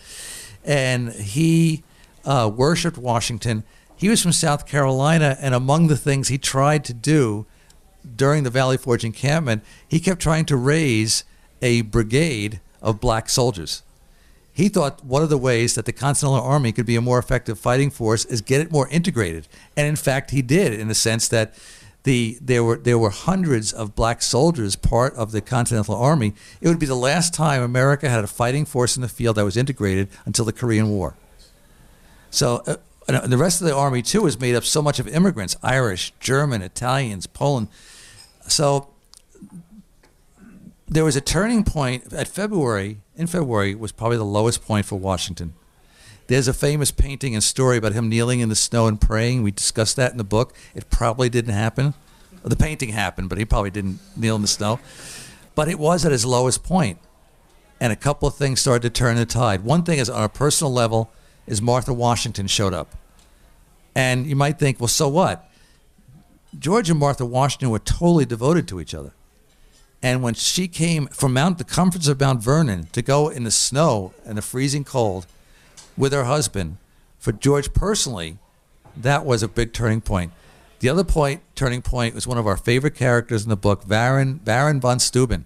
And 0.63 1.11
he 1.11 1.83
uh, 2.25 2.51
worshipped 2.53 2.97
Washington. 2.97 3.63
He 3.95 4.09
was 4.09 4.21
from 4.21 4.31
South 4.31 4.65
Carolina, 4.65 5.37
and 5.39 5.53
among 5.53 5.87
the 5.87 5.97
things 5.97 6.27
he 6.27 6.37
tried 6.37 6.85
to 6.85 6.93
do 6.93 7.45
during 8.15 8.43
the 8.43 8.49
Valley 8.49 8.77
Forge 8.77 9.03
encampment, 9.03 9.63
he 9.87 9.99
kept 9.99 10.21
trying 10.21 10.45
to 10.45 10.55
raise 10.55 11.23
a 11.61 11.81
brigade 11.81 12.61
of 12.81 12.99
black 13.01 13.29
soldiers. 13.29 13.83
He 14.53 14.67
thought 14.67 15.05
one 15.05 15.23
of 15.23 15.29
the 15.29 15.37
ways 15.37 15.75
that 15.75 15.85
the 15.85 15.93
Continental 15.93 16.41
Army 16.41 16.71
could 16.71 16.85
be 16.85 16.95
a 16.95 17.01
more 17.01 17.19
effective 17.19 17.57
fighting 17.57 17.89
force 17.89 18.25
is 18.25 18.41
get 18.41 18.61
it 18.61 18.71
more 18.71 18.89
integrated. 18.89 19.47
And 19.77 19.87
in 19.87 19.95
fact, 19.95 20.31
he 20.31 20.41
did 20.41 20.73
in 20.73 20.87
the 20.87 20.95
sense 20.95 21.27
that 21.29 21.53
the 22.03 22.37
there 22.41 22.63
were 22.63 22.77
there 22.77 22.97
were 22.97 23.09
hundreds 23.09 23.73
of 23.73 23.95
black 23.95 24.21
soldiers 24.21 24.75
part 24.75 25.13
of 25.15 25.31
the 25.31 25.41
Continental 25.41 25.95
Army. 25.95 26.33
It 26.61 26.67
would 26.67 26.79
be 26.79 26.85
the 26.85 26.95
last 26.95 27.33
time 27.33 27.61
America 27.61 28.09
had 28.09 28.23
a 28.23 28.27
fighting 28.27 28.65
force 28.65 28.95
in 28.95 29.01
the 29.01 29.09
field 29.09 29.35
that 29.35 29.43
was 29.43 29.57
integrated 29.57 30.07
until 30.25 30.45
the 30.45 30.53
Korean 30.53 30.89
War. 30.89 31.15
So 32.29 32.63
uh, 32.65 32.77
the 33.25 33.37
rest 33.37 33.59
of 33.61 33.67
the 33.67 33.75
army 33.75 34.01
too 34.01 34.25
is 34.27 34.39
made 34.39 34.55
up 34.55 34.63
so 34.63 34.81
much 34.81 34.99
of 34.99 35.07
immigrants: 35.07 35.57
Irish, 35.61 36.13
German, 36.19 36.61
Italians, 36.61 37.27
Poland. 37.27 37.67
So 38.47 38.89
there 40.87 41.03
was 41.03 41.15
a 41.15 41.21
turning 41.21 41.63
point 41.63 42.13
at 42.13 42.27
February. 42.27 42.99
In 43.15 43.27
February 43.27 43.75
was 43.75 43.91
probably 43.91 44.17
the 44.17 44.25
lowest 44.25 44.65
point 44.65 44.85
for 44.85 44.95
Washington. 44.95 45.53
There's 46.29 46.47
a 46.47 46.53
famous 46.53 46.91
painting 46.91 47.33
and 47.33 47.43
story 47.43 47.77
about 47.77 47.93
him 47.93 48.07
kneeling 48.07 48.39
in 48.39 48.49
the 48.49 48.55
snow 48.55 48.85
and 48.85 49.01
praying. 49.01 49.41
We 49.41 49.49
discussed 49.49 49.95
that 49.95 50.11
in 50.11 50.19
the 50.19 50.23
book. 50.23 50.53
It 50.75 50.91
probably 50.91 51.27
didn't 51.27 51.55
happen. 51.55 51.95
The 52.43 52.55
painting 52.55 52.89
happened, 52.89 53.29
but 53.29 53.39
he 53.39 53.45
probably 53.45 53.71
didn't 53.71 53.97
kneel 54.15 54.35
in 54.35 54.43
the 54.43 54.47
snow. 54.47 54.79
But 55.55 55.69
it 55.69 55.79
was 55.79 56.05
at 56.05 56.11
his 56.11 56.27
lowest 56.27 56.63
point. 56.63 56.99
And 57.81 57.91
a 57.91 57.95
couple 57.95 58.27
of 58.27 58.35
things 58.35 58.61
started 58.61 58.83
to 58.83 58.91
turn 58.91 59.15
the 59.15 59.25
tide. 59.25 59.63
One 59.63 59.81
thing 59.81 59.97
is 59.97 60.07
on 60.07 60.23
a 60.23 60.29
personal 60.29 60.71
level 60.71 61.11
is 61.47 61.63
Martha 61.63 61.93
Washington 61.93 62.45
showed 62.45 62.75
up. 62.75 62.95
And 63.95 64.27
you 64.27 64.35
might 64.35 64.59
think, 64.59 64.79
well, 64.79 64.87
so 64.87 65.07
what? 65.07 65.49
George 66.59 66.91
and 66.91 66.99
Martha 66.99 67.25
Washington 67.25 67.71
were 67.71 67.79
totally 67.79 68.25
devoted 68.25 68.67
to 68.67 68.79
each 68.79 68.93
other. 68.93 69.13
And 70.03 70.21
when 70.21 70.35
she 70.35 70.67
came 70.67 71.07
from 71.07 71.33
Mount 71.33 71.57
the 71.57 71.63
comforts 71.63 72.07
of 72.07 72.19
Mount 72.19 72.43
Vernon 72.43 72.87
to 72.91 73.01
go 73.01 73.29
in 73.29 73.45
the 73.45 73.51
snow 73.51 74.13
and 74.27 74.37
the 74.37 74.43
freezing 74.43 74.83
cold 74.83 75.25
with 75.99 76.13
her 76.13 76.23
husband, 76.23 76.77
for 77.19 77.33
George 77.33 77.73
personally, 77.73 78.37
that 78.95 79.25
was 79.25 79.43
a 79.43 79.49
big 79.49 79.73
turning 79.73 79.99
point. 79.99 80.31
The 80.79 80.87
other 80.87 81.03
point, 81.03 81.41
turning 81.55 81.81
point, 81.81 82.15
was 82.15 82.25
one 82.25 82.37
of 82.37 82.47
our 82.47 82.55
favorite 82.55 82.95
characters 82.95 83.43
in 83.43 83.49
the 83.49 83.57
book, 83.57 83.85
Baron 83.85 84.35
Baron 84.35 84.79
von 84.79 84.99
Steuben. 84.99 85.45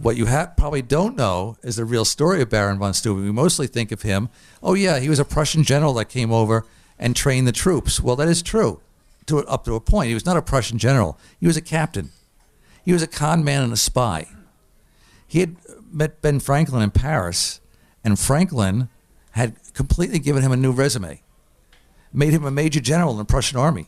What 0.00 0.16
you 0.16 0.26
ha- 0.26 0.52
probably 0.56 0.80
don't 0.80 1.16
know 1.16 1.56
is 1.62 1.76
the 1.76 1.84
real 1.84 2.04
story 2.04 2.40
of 2.40 2.50
Baron 2.50 2.78
von 2.78 2.94
Steuben. 2.94 3.24
We 3.24 3.32
mostly 3.32 3.66
think 3.66 3.90
of 3.90 4.02
him, 4.02 4.28
oh 4.62 4.74
yeah, 4.74 5.00
he 5.00 5.08
was 5.08 5.18
a 5.18 5.24
Prussian 5.24 5.64
general 5.64 5.92
that 5.94 6.08
came 6.08 6.32
over 6.32 6.64
and 6.96 7.16
trained 7.16 7.48
the 7.48 7.52
troops. 7.52 8.00
Well, 8.00 8.16
that 8.16 8.28
is 8.28 8.42
true, 8.42 8.80
to 9.26 9.38
up 9.46 9.64
to 9.64 9.74
a 9.74 9.80
point. 9.80 10.08
He 10.08 10.14
was 10.14 10.26
not 10.26 10.36
a 10.36 10.42
Prussian 10.42 10.78
general. 10.78 11.18
He 11.40 11.48
was 11.48 11.56
a 11.56 11.60
captain. 11.60 12.10
He 12.84 12.92
was 12.92 13.02
a 13.02 13.08
con 13.08 13.42
man 13.42 13.64
and 13.64 13.72
a 13.72 13.76
spy. 13.76 14.28
He 15.26 15.40
had 15.40 15.56
met 15.90 16.22
Ben 16.22 16.38
Franklin 16.38 16.82
in 16.82 16.92
Paris, 16.92 17.60
and 18.04 18.16
Franklin 18.18 18.88
had 19.32 19.56
completely 19.74 20.18
given 20.18 20.42
him 20.42 20.52
a 20.52 20.56
new 20.56 20.72
resume, 20.72 21.20
made 22.12 22.32
him 22.32 22.44
a 22.44 22.50
major 22.50 22.80
general 22.80 23.12
in 23.12 23.18
the 23.18 23.24
Prussian 23.24 23.58
army, 23.58 23.86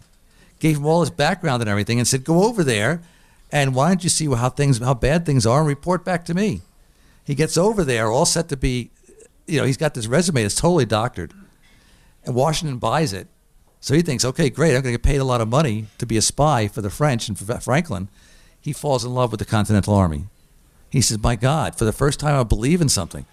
gave 0.58 0.76
him 0.76 0.86
all 0.86 1.00
his 1.00 1.10
background 1.10 1.62
and 1.62 1.70
everything, 1.70 1.98
and 1.98 2.06
said, 2.06 2.24
"Go 2.24 2.44
over 2.44 2.62
there, 2.62 3.00
and 3.50 3.74
why 3.74 3.88
don't 3.88 4.04
you 4.04 4.10
see 4.10 4.26
how 4.26 4.50
things, 4.50 4.78
how 4.78 4.94
bad 4.94 5.24
things 5.24 5.46
are, 5.46 5.60
and 5.60 5.68
report 5.68 6.04
back 6.04 6.24
to 6.26 6.34
me." 6.34 6.60
He 7.24 7.34
gets 7.34 7.56
over 7.56 7.82
there, 7.82 8.10
all 8.10 8.26
set 8.26 8.48
to 8.50 8.56
be, 8.56 8.90
you 9.46 9.58
know, 9.58 9.66
he's 9.66 9.76
got 9.76 9.94
this 9.94 10.06
resume 10.06 10.42
that's 10.42 10.54
totally 10.54 10.84
doctored, 10.84 11.32
and 12.24 12.34
Washington 12.34 12.78
buys 12.78 13.12
it. 13.12 13.28
So 13.80 13.94
he 13.94 14.02
thinks, 14.02 14.24
okay, 14.24 14.50
great, 14.50 14.70
I'm 14.70 14.82
going 14.82 14.94
to 14.94 14.98
get 14.98 15.02
paid 15.02 15.20
a 15.20 15.24
lot 15.24 15.40
of 15.40 15.48
money 15.48 15.86
to 15.98 16.06
be 16.06 16.16
a 16.16 16.22
spy 16.22 16.66
for 16.66 16.82
the 16.82 16.90
French 16.90 17.28
and 17.28 17.38
for 17.38 17.60
Franklin. 17.60 18.08
He 18.60 18.72
falls 18.72 19.04
in 19.04 19.14
love 19.14 19.30
with 19.30 19.38
the 19.38 19.44
Continental 19.44 19.94
Army. 19.94 20.24
He 20.90 21.00
says, 21.00 21.18
my 21.18 21.36
God, 21.36 21.76
for 21.78 21.84
the 21.84 21.92
first 21.92 22.18
time 22.18 22.34
I 22.34 22.42
believe 22.42 22.80
in 22.80 22.88
something 22.88 23.26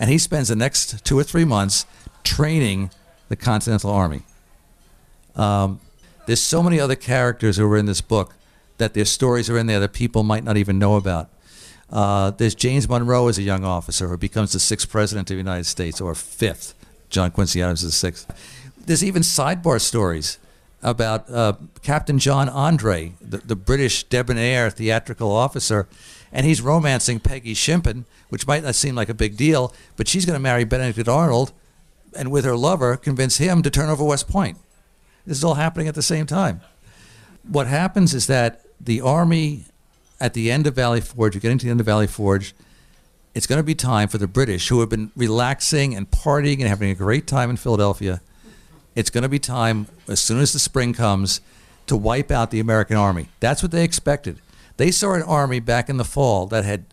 and 0.00 0.08
he 0.10 0.18
spends 0.18 0.48
the 0.48 0.56
next 0.56 1.04
two 1.04 1.16
or 1.16 1.22
three 1.22 1.44
months 1.44 1.84
training 2.24 2.90
the 3.28 3.36
Continental 3.36 3.90
Army. 3.90 4.22
Um, 5.36 5.78
there's 6.26 6.42
so 6.42 6.62
many 6.62 6.80
other 6.80 6.96
characters 6.96 7.58
who 7.58 7.70
are 7.70 7.76
in 7.76 7.86
this 7.86 8.00
book 8.00 8.34
that 8.78 8.94
their 8.94 9.04
stories 9.04 9.50
are 9.50 9.58
in 9.58 9.66
there 9.66 9.78
that 9.78 9.92
people 9.92 10.22
might 10.22 10.42
not 10.42 10.56
even 10.56 10.78
know 10.78 10.96
about. 10.96 11.28
Uh, 11.90 12.30
there's 12.30 12.54
James 12.54 12.88
Monroe 12.88 13.28
as 13.28 13.36
a 13.36 13.42
young 13.42 13.62
officer 13.62 14.08
who 14.08 14.16
becomes 14.16 14.52
the 14.52 14.58
sixth 14.58 14.88
president 14.88 15.30
of 15.30 15.34
the 15.34 15.38
United 15.38 15.64
States, 15.64 16.00
or 16.00 16.14
fifth. 16.14 16.74
John 17.10 17.30
Quincy 17.30 17.60
Adams 17.60 17.82
is 17.82 17.90
the 17.90 17.96
sixth. 17.96 18.72
There's 18.78 19.04
even 19.04 19.22
sidebar 19.22 19.80
stories 19.80 20.38
about 20.82 21.28
uh, 21.28 21.54
Captain 21.82 22.18
John 22.18 22.48
Andre, 22.48 23.12
the, 23.20 23.38
the 23.38 23.56
British 23.56 24.04
debonair 24.04 24.70
theatrical 24.70 25.30
officer, 25.30 25.88
and 26.32 26.46
he's 26.46 26.60
romancing 26.60 27.20
Peggy 27.20 27.54
Shippen, 27.54 28.04
which 28.28 28.46
might 28.46 28.62
not 28.62 28.74
seem 28.74 28.94
like 28.94 29.08
a 29.08 29.14
big 29.14 29.36
deal, 29.36 29.74
but 29.96 30.08
she's 30.08 30.24
going 30.24 30.36
to 30.36 30.40
marry 30.40 30.64
Benedict 30.64 31.08
Arnold, 31.08 31.52
and 32.16 32.30
with 32.30 32.44
her 32.44 32.56
lover, 32.56 32.96
convince 32.96 33.38
him 33.38 33.62
to 33.62 33.70
turn 33.70 33.88
over 33.88 34.04
West 34.04 34.28
Point. 34.28 34.58
This 35.26 35.38
is 35.38 35.44
all 35.44 35.54
happening 35.54 35.88
at 35.88 35.94
the 35.94 36.02
same 36.02 36.26
time. 36.26 36.60
What 37.48 37.66
happens 37.66 38.14
is 38.14 38.26
that 38.26 38.62
the 38.80 39.00
army, 39.00 39.64
at 40.20 40.34
the 40.34 40.50
end 40.50 40.66
of 40.66 40.74
Valley 40.74 41.00
Forge, 41.00 41.34
you're 41.34 41.40
getting 41.40 41.58
to 41.58 41.66
the 41.66 41.70
end 41.70 41.80
of 41.80 41.86
Valley 41.86 42.06
Forge, 42.06 42.54
it's 43.34 43.46
going 43.46 43.58
to 43.58 43.64
be 43.64 43.74
time 43.74 44.08
for 44.08 44.18
the 44.18 44.26
British, 44.26 44.68
who 44.68 44.80
have 44.80 44.88
been 44.88 45.12
relaxing 45.14 45.94
and 45.94 46.10
partying 46.10 46.58
and 46.58 46.68
having 46.68 46.90
a 46.90 46.94
great 46.94 47.26
time 47.26 47.50
in 47.50 47.56
Philadelphia. 47.56 48.20
It's 48.96 49.10
going 49.10 49.22
to 49.22 49.28
be 49.28 49.38
time, 49.38 49.86
as 50.08 50.20
soon 50.20 50.40
as 50.40 50.52
the 50.52 50.58
spring 50.58 50.92
comes, 50.92 51.40
to 51.86 51.96
wipe 51.96 52.30
out 52.30 52.50
the 52.50 52.60
American 52.60 52.96
army. 52.96 53.28
That's 53.38 53.62
what 53.62 53.70
they 53.70 53.84
expected. 53.84 54.40
They 54.80 54.90
saw 54.90 55.12
an 55.12 55.22
army 55.24 55.60
back 55.60 55.90
in 55.90 55.98
the 55.98 56.06
fall 56.06 56.46
that 56.46 56.64
had 56.64 56.86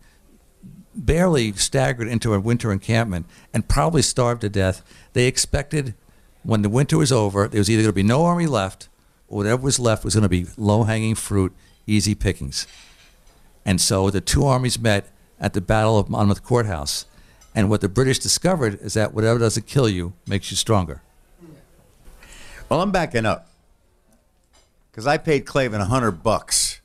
barely 0.94 1.54
staggered 1.54 2.10
into 2.10 2.34
a 2.34 2.40
winter 2.42 2.74
encampment 2.74 3.28
and 3.54 3.66
probably 3.66 4.02
starved 4.02 4.42
to 4.42 4.50
death. 4.50 4.84
They 5.14 5.26
expected 5.26 5.94
when 6.44 6.64
the 6.64 6.70
winter 6.70 6.98
was 6.98 7.14
over, 7.14 7.48
there 7.48 7.62
was 7.62 7.70
either 7.70 7.84
going 7.84 7.92
to 7.92 7.96
be 7.96 8.04
no 8.04 8.26
army 8.26 8.46
left 8.46 8.90
or 9.30 9.38
whatever 9.38 9.62
was 9.62 9.80
left 9.80 10.04
was 10.04 10.16
going 10.16 10.24
to 10.24 10.28
be 10.28 10.48
low 10.58 10.84
hanging 10.84 11.16
fruit, 11.16 11.56
easy 11.86 12.14
pickings. 12.14 12.68
And 13.66 13.80
so 13.80 14.10
the 14.10 14.20
two 14.20 14.44
armies 14.44 14.78
met 14.78 15.10
at 15.40 15.54
the 15.54 15.62
Battle 15.62 15.98
of 15.98 16.10
Monmouth 16.10 16.44
Courthouse. 16.44 17.06
And 17.56 17.70
what 17.70 17.80
the 17.80 17.88
British 17.88 18.20
discovered 18.20 18.82
is 18.82 18.96
that 18.96 19.14
whatever 19.14 19.40
doesn't 19.40 19.66
kill 19.66 19.88
you 19.88 20.12
makes 20.28 20.52
you 20.52 20.58
stronger. 20.58 21.04
Well, 22.68 22.82
I'm 22.82 22.92
backing 22.92 23.26
up 23.26 23.48
because 24.92 25.08
I 25.08 25.18
paid 25.18 25.46
Clavin 25.46 25.80
a 25.80 25.86
hundred 25.86 26.22
bucks 26.22 26.77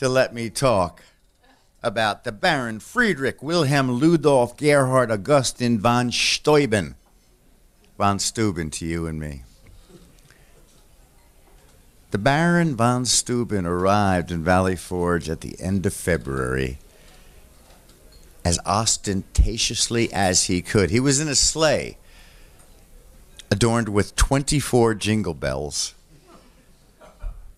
to 0.00 0.08
let 0.08 0.32
me 0.32 0.48
talk 0.48 1.02
about 1.82 2.24
the 2.24 2.32
Baron 2.32 2.80
Friedrich 2.80 3.42
Wilhelm 3.42 4.00
Ludolf 4.00 4.56
Gerhard 4.56 5.10
Augustin 5.10 5.78
von 5.78 6.10
Steuben, 6.10 6.94
von 7.98 8.18
Steuben 8.18 8.70
to 8.70 8.86
you 8.86 9.06
and 9.06 9.20
me. 9.20 9.42
The 12.12 12.16
Baron 12.16 12.76
von 12.76 13.04
Steuben 13.04 13.66
arrived 13.66 14.30
in 14.30 14.42
Valley 14.42 14.74
Forge 14.74 15.28
at 15.28 15.42
the 15.42 15.60
end 15.60 15.84
of 15.84 15.92
February 15.92 16.78
as 18.42 18.58
ostentatiously 18.64 20.10
as 20.14 20.44
he 20.44 20.62
could. 20.62 20.88
He 20.88 20.98
was 20.98 21.20
in 21.20 21.28
a 21.28 21.34
sleigh 21.34 21.98
adorned 23.50 23.90
with 23.90 24.16
24 24.16 24.94
jingle 24.94 25.34
bells, 25.34 25.94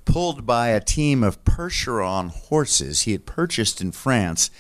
pulled 0.05 0.47
by 0.47 0.69
a 0.69 0.81
team 0.81 1.23
of 1.23 1.45
Percheron 1.45 2.31
horses 2.31 3.03
he 3.03 3.13
had 3.13 3.27
purchased 3.27 3.81
in 3.81 3.93
France, 3.93 4.51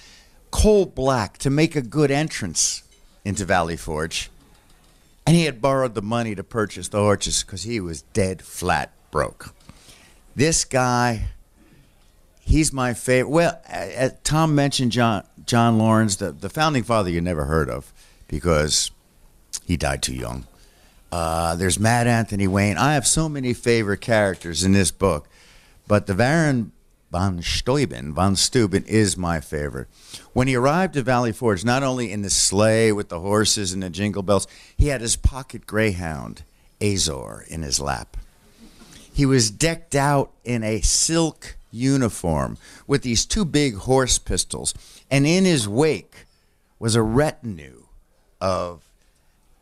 coal 0.50 0.86
black 0.86 1.38
to 1.38 1.50
make 1.50 1.76
a 1.76 1.82
good 1.82 2.10
entrance 2.10 2.82
into 3.24 3.44
Valley 3.44 3.76
Forge. 3.76 4.30
And 5.26 5.36
he 5.36 5.44
had 5.44 5.60
borrowed 5.60 5.94
the 5.94 6.02
money 6.02 6.34
to 6.34 6.42
purchase 6.42 6.88
the 6.88 6.98
horses 6.98 7.42
because 7.42 7.62
he 7.62 7.80
was 7.80 8.02
dead 8.02 8.42
flat 8.42 8.92
broke. 9.10 9.54
This 10.34 10.64
guy, 10.64 11.26
he's 12.40 12.72
my 12.72 12.94
favorite. 12.94 13.30
Well, 13.30 13.60
uh, 13.68 14.10
Tom 14.24 14.54
mentioned 14.54 14.92
John 14.92 15.24
John 15.46 15.78
Laurens, 15.78 16.16
the, 16.16 16.32
the 16.32 16.48
founding 16.48 16.82
father 16.82 17.10
you 17.10 17.20
never 17.20 17.44
heard 17.44 17.68
of 17.68 17.92
because 18.28 18.90
he 19.64 19.76
died 19.76 20.02
too 20.02 20.14
young. 20.14 20.46
Uh, 21.10 21.54
there's 21.56 21.78
Mad 21.78 22.06
Anthony 22.06 22.48
Wayne. 22.48 22.78
I 22.78 22.94
have 22.94 23.06
so 23.06 23.28
many 23.28 23.52
favorite 23.52 24.00
characters 24.00 24.64
in 24.64 24.72
this 24.72 24.90
book, 24.90 25.28
but 25.86 26.06
the 26.06 26.14
Baron 26.14 26.72
von 27.10 27.42
Steuben, 27.42 28.14
von 28.14 28.34
Steuben 28.36 28.84
is 28.84 29.16
my 29.16 29.38
favorite. 29.40 29.88
When 30.32 30.48
he 30.48 30.56
arrived 30.56 30.96
at 30.96 31.04
Valley 31.04 31.32
Forge, 31.32 31.64
not 31.64 31.82
only 31.82 32.10
in 32.10 32.22
the 32.22 32.30
sleigh 32.30 32.90
with 32.90 33.10
the 33.10 33.20
horses 33.20 33.72
and 33.72 33.82
the 33.82 33.90
jingle 33.90 34.22
bells, 34.22 34.46
he 34.76 34.88
had 34.88 35.02
his 35.02 35.16
pocket 35.16 35.66
greyhound, 35.66 36.42
Azor, 36.80 37.44
in 37.48 37.62
his 37.62 37.78
lap. 37.78 38.16
He 39.12 39.26
was 39.26 39.50
decked 39.50 39.94
out 39.94 40.30
in 40.42 40.64
a 40.64 40.80
silk 40.80 41.56
uniform 41.70 42.56
with 42.86 43.02
these 43.02 43.26
two 43.26 43.44
big 43.44 43.76
horse 43.76 44.18
pistols, 44.18 44.72
and 45.10 45.26
in 45.26 45.44
his 45.44 45.68
wake 45.68 46.24
was 46.78 46.94
a 46.94 47.02
retinue 47.02 47.84
of 48.40 48.88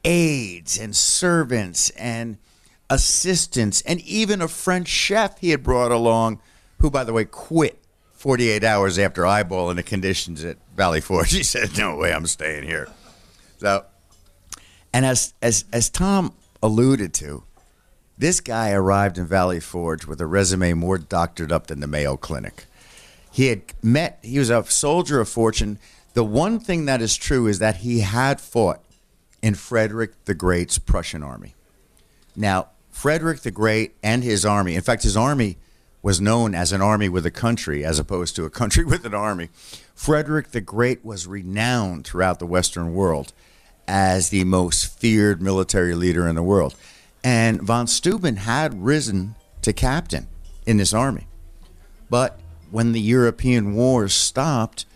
aides 0.05 0.79
and 0.79 0.95
servants 0.95 1.91
and 1.91 2.39
assistants 2.91 3.81
and 3.83 4.01
even 4.01 4.43
a 4.43 4.49
French 4.49 4.89
chef 4.89 5.39
he 5.39 5.51
had 5.51 5.63
brought 5.63 5.93
along, 5.93 6.41
who, 6.81 6.91
by 6.91 7.05
the 7.05 7.13
way, 7.13 7.25
quit 7.25 7.79
48 8.13 8.65
hours 8.65 8.99
after 8.99 9.23
eyeballing 9.23 9.77
the 9.77 9.83
conditions 9.83 10.45
at 10.45 10.59
Valley 10.77 11.01
Forge. 11.01 11.33
He 11.37 11.43
said, 11.43 11.79
"No 11.79 11.97
way, 11.97 12.13
I'm 12.13 12.27
staying 12.27 12.65
here." 12.65 12.89
So, 13.59 13.87
and 14.93 15.07
as 15.07 15.33
as 15.41 15.65
as 15.73 15.89
Tom 15.89 16.35
alluded 16.63 17.15
to, 17.15 17.45
this 18.19 18.41
guy 18.41 18.73
arrived 18.73 19.17
in 19.17 19.27
Valley 19.27 19.61
Forge 19.61 20.05
with 20.05 20.21
a 20.21 20.27
resume 20.27 20.75
more 20.75 20.99
doctored 20.99 21.53
up 21.53 21.69
than 21.69 21.81
the 21.81 21.87
Mayo 21.87 22.17
Clinic. 22.17 22.67
He 23.31 23.47
had 23.47 23.63
met. 23.83 24.19
He 24.23 24.39
was 24.39 24.51
a 24.51 24.65
soldier 24.65 25.21
of 25.21 25.29
fortune. 25.29 25.79
The 26.15 26.25
one 26.25 26.59
thing 26.59 26.87
that 26.87 27.01
is 27.01 27.17
true 27.17 27.47
is 27.47 27.61
that 27.61 27.77
he 27.77 28.01
had 28.01 28.41
fought 28.41 28.85
in 29.41 29.55
Frederick 29.55 30.25
the 30.25 30.35
Great's 30.35 30.79
Prussian 30.79 31.23
army. 31.23 31.55
Now, 32.35 32.69
Frederick 32.91 33.41
the 33.41 33.51
Great 33.51 33.97
and 34.03 34.23
his 34.23 34.45
army, 34.45 34.75
in 34.75 34.83
fact, 34.83 35.03
his 35.03 35.17
army 35.17 35.57
was 36.03 36.21
known 36.21 36.55
as 36.55 36.73
an 36.73 36.81
army 36.81 37.09
with 37.09 37.27
a 37.27 37.31
country 37.31 37.85
as 37.85 37.99
opposed 37.99 38.35
to 38.37 38.45
a 38.45 38.51
country 38.51 38.85
with 38.87 39.05
an 39.05 39.15
army. 39.15 39.49
Frederick 39.95 40.51
the 40.51 40.61
Great 40.61 41.05
was 41.05 41.27
renowned 41.27 42.07
throughout 42.07 42.39
the 42.39 42.47
Western 42.47 42.95
world 42.95 43.33
as 43.87 44.31
the 44.31 44.45
most 44.45 44.99
feared 44.99 45.43
military 45.43 45.95
leader 45.95 46.27
in 46.29 46.37
the 46.37 46.43
world. 46.43 46.75
And 47.23 47.61
von 47.61 47.87
Steuben 47.87 48.37
had 48.37 48.83
risen 48.83 49.35
to 49.63 49.73
captain 49.73 50.29
in 50.65 50.77
this 50.79 50.95
army. 50.95 51.27
But 52.09 52.41
when 52.71 52.93
the 52.93 53.01
European 53.01 53.75
wars 53.75 54.15
stopped, 54.15 54.87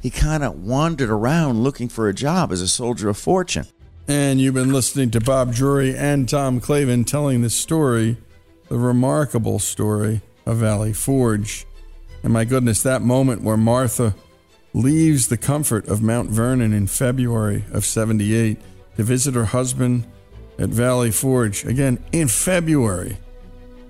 he 0.00 0.10
kind 0.10 0.44
of 0.44 0.62
wandered 0.64 1.10
around 1.10 1.62
looking 1.62 1.88
for 1.88 2.08
a 2.08 2.14
job 2.14 2.52
as 2.52 2.60
a 2.60 2.68
soldier 2.68 3.08
of 3.08 3.18
fortune. 3.18 3.66
And 4.08 4.40
you've 4.40 4.54
been 4.54 4.72
listening 4.72 5.10
to 5.12 5.20
Bob 5.20 5.52
Drury 5.52 5.96
and 5.96 6.28
Tom 6.28 6.60
Clavin 6.60 7.04
telling 7.04 7.42
the 7.42 7.50
story, 7.50 8.16
the 8.68 8.78
remarkable 8.78 9.58
story 9.58 10.20
of 10.44 10.58
Valley 10.58 10.92
Forge. 10.92 11.66
And 12.22 12.32
my 12.32 12.44
goodness, 12.44 12.84
that 12.84 13.02
moment 13.02 13.42
where 13.42 13.56
Martha 13.56 14.14
leaves 14.72 15.26
the 15.26 15.36
comfort 15.36 15.88
of 15.88 16.02
Mount 16.02 16.30
Vernon 16.30 16.72
in 16.72 16.86
February 16.86 17.64
of 17.72 17.84
78 17.84 18.60
to 18.96 19.02
visit 19.02 19.34
her 19.34 19.46
husband 19.46 20.06
at 20.56 20.68
Valley 20.68 21.10
Forge, 21.10 21.64
again 21.64 21.98
in 22.12 22.28
February. 22.28 23.18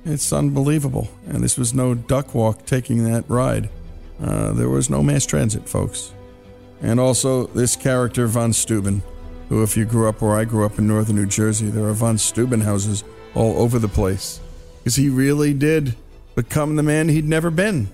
It's 0.06 0.32
unbelievable. 0.32 1.10
And 1.26 1.44
this 1.44 1.58
was 1.58 1.74
no 1.74 1.94
duck 1.94 2.34
walk 2.34 2.64
taking 2.64 3.04
that 3.04 3.28
ride. 3.28 3.68
Uh, 4.18 4.52
there 4.52 4.70
was 4.70 4.88
no 4.88 5.02
mass 5.02 5.26
transit, 5.26 5.68
folks. 5.68 6.14
And 6.80 6.98
also, 6.98 7.48
this 7.48 7.76
character, 7.76 8.26
Von 8.26 8.54
Steuben 8.54 9.02
who, 9.48 9.62
if 9.62 9.76
you 9.76 9.84
grew 9.84 10.08
up 10.08 10.20
where 10.20 10.36
I 10.36 10.44
grew 10.44 10.64
up 10.64 10.78
in 10.78 10.86
northern 10.86 11.16
New 11.16 11.26
Jersey, 11.26 11.68
there 11.68 11.84
are 11.84 11.92
von 11.92 12.18
Steuben 12.18 12.60
houses 12.60 13.04
all 13.34 13.58
over 13.60 13.78
the 13.78 13.88
place. 13.88 14.40
Because 14.78 14.96
he 14.96 15.08
really 15.08 15.54
did 15.54 15.94
become 16.34 16.76
the 16.76 16.82
man 16.82 17.08
he'd 17.08 17.24
never 17.24 17.50
been 17.50 17.88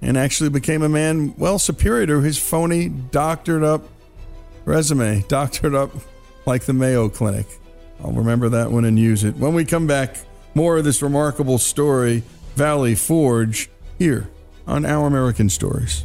and 0.00 0.16
actually 0.16 0.50
became 0.50 0.82
a 0.82 0.88
man 0.88 1.34
well 1.36 1.58
superior 1.58 2.06
to 2.06 2.20
his 2.20 2.38
phony, 2.38 2.88
doctored 2.88 3.64
up 3.64 3.82
resume, 4.64 5.22
doctored 5.28 5.74
up 5.74 5.90
like 6.46 6.64
the 6.64 6.72
Mayo 6.72 7.08
Clinic. 7.08 7.46
I'll 8.02 8.12
remember 8.12 8.48
that 8.50 8.70
one 8.70 8.84
and 8.84 8.98
use 8.98 9.24
it. 9.24 9.36
When 9.36 9.54
we 9.54 9.64
come 9.64 9.86
back, 9.86 10.16
more 10.54 10.78
of 10.78 10.84
this 10.84 11.02
remarkable 11.02 11.58
story, 11.58 12.22
Valley 12.54 12.94
Forge, 12.94 13.68
here 13.98 14.28
on 14.66 14.84
Our 14.84 15.06
American 15.06 15.48
Stories. 15.48 16.04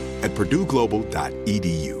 at 0.21 0.31
purdueglobal.edu. 0.31 2.00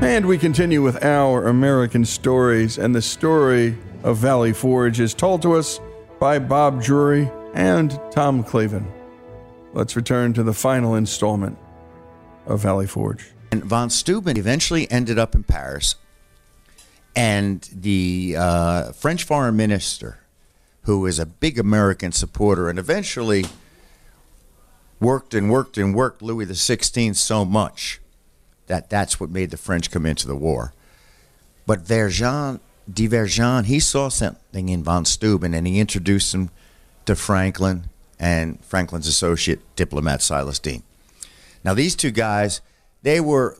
And 0.00 0.26
we 0.26 0.38
continue 0.38 0.80
with 0.80 1.04
our 1.04 1.48
American 1.48 2.04
stories, 2.04 2.78
and 2.78 2.94
the 2.94 3.02
story 3.02 3.76
of 4.04 4.16
Valley 4.18 4.52
Forge 4.52 5.00
is 5.00 5.12
told 5.12 5.42
to 5.42 5.54
us 5.54 5.80
by 6.20 6.38
Bob 6.38 6.80
Drury 6.80 7.28
and 7.52 7.90
Tom 8.12 8.44
Clavin. 8.44 8.86
Let's 9.72 9.96
return 9.96 10.34
to 10.34 10.44
the 10.44 10.52
final 10.52 10.94
installment 10.94 11.58
of 12.46 12.60
Valley 12.60 12.86
Forge. 12.86 13.32
And 13.50 13.64
von 13.64 13.90
Steuben 13.90 14.36
eventually 14.36 14.88
ended 14.88 15.18
up 15.18 15.34
in 15.34 15.42
Paris, 15.42 15.96
and 17.16 17.68
the 17.72 18.36
uh, 18.38 18.92
French 18.92 19.24
foreign 19.24 19.56
minister, 19.56 20.20
who 20.82 21.06
is 21.06 21.18
a 21.18 21.26
big 21.26 21.58
American 21.58 22.12
supporter, 22.12 22.68
and 22.70 22.78
eventually 22.78 23.46
worked 25.00 25.34
and 25.34 25.50
worked 25.50 25.76
and 25.76 25.92
worked 25.92 26.22
Louis 26.22 26.46
XVI 26.46 27.16
so 27.16 27.44
much 27.44 28.00
that 28.68 28.88
that's 28.88 29.18
what 29.18 29.30
made 29.30 29.50
the 29.50 29.56
French 29.56 29.90
come 29.90 30.06
into 30.06 30.26
the 30.26 30.36
war. 30.36 30.72
But 31.66 31.80
Vergennes, 31.80 32.60
de 32.90 33.06
Vergennes, 33.06 33.66
he 33.66 33.80
saw 33.80 34.08
something 34.08 34.68
in 34.68 34.84
von 34.84 35.04
Steuben, 35.04 35.52
and 35.52 35.66
he 35.66 35.80
introduced 35.80 36.32
him 36.32 36.50
to 37.04 37.16
Franklin 37.16 37.90
and 38.18 38.62
Franklin's 38.64 39.06
associate 39.06 39.60
diplomat 39.76 40.22
Silas 40.22 40.58
Deane. 40.58 40.82
Now 41.64 41.74
these 41.74 41.96
two 41.96 42.10
guys, 42.10 42.60
they 43.02 43.20
were, 43.20 43.58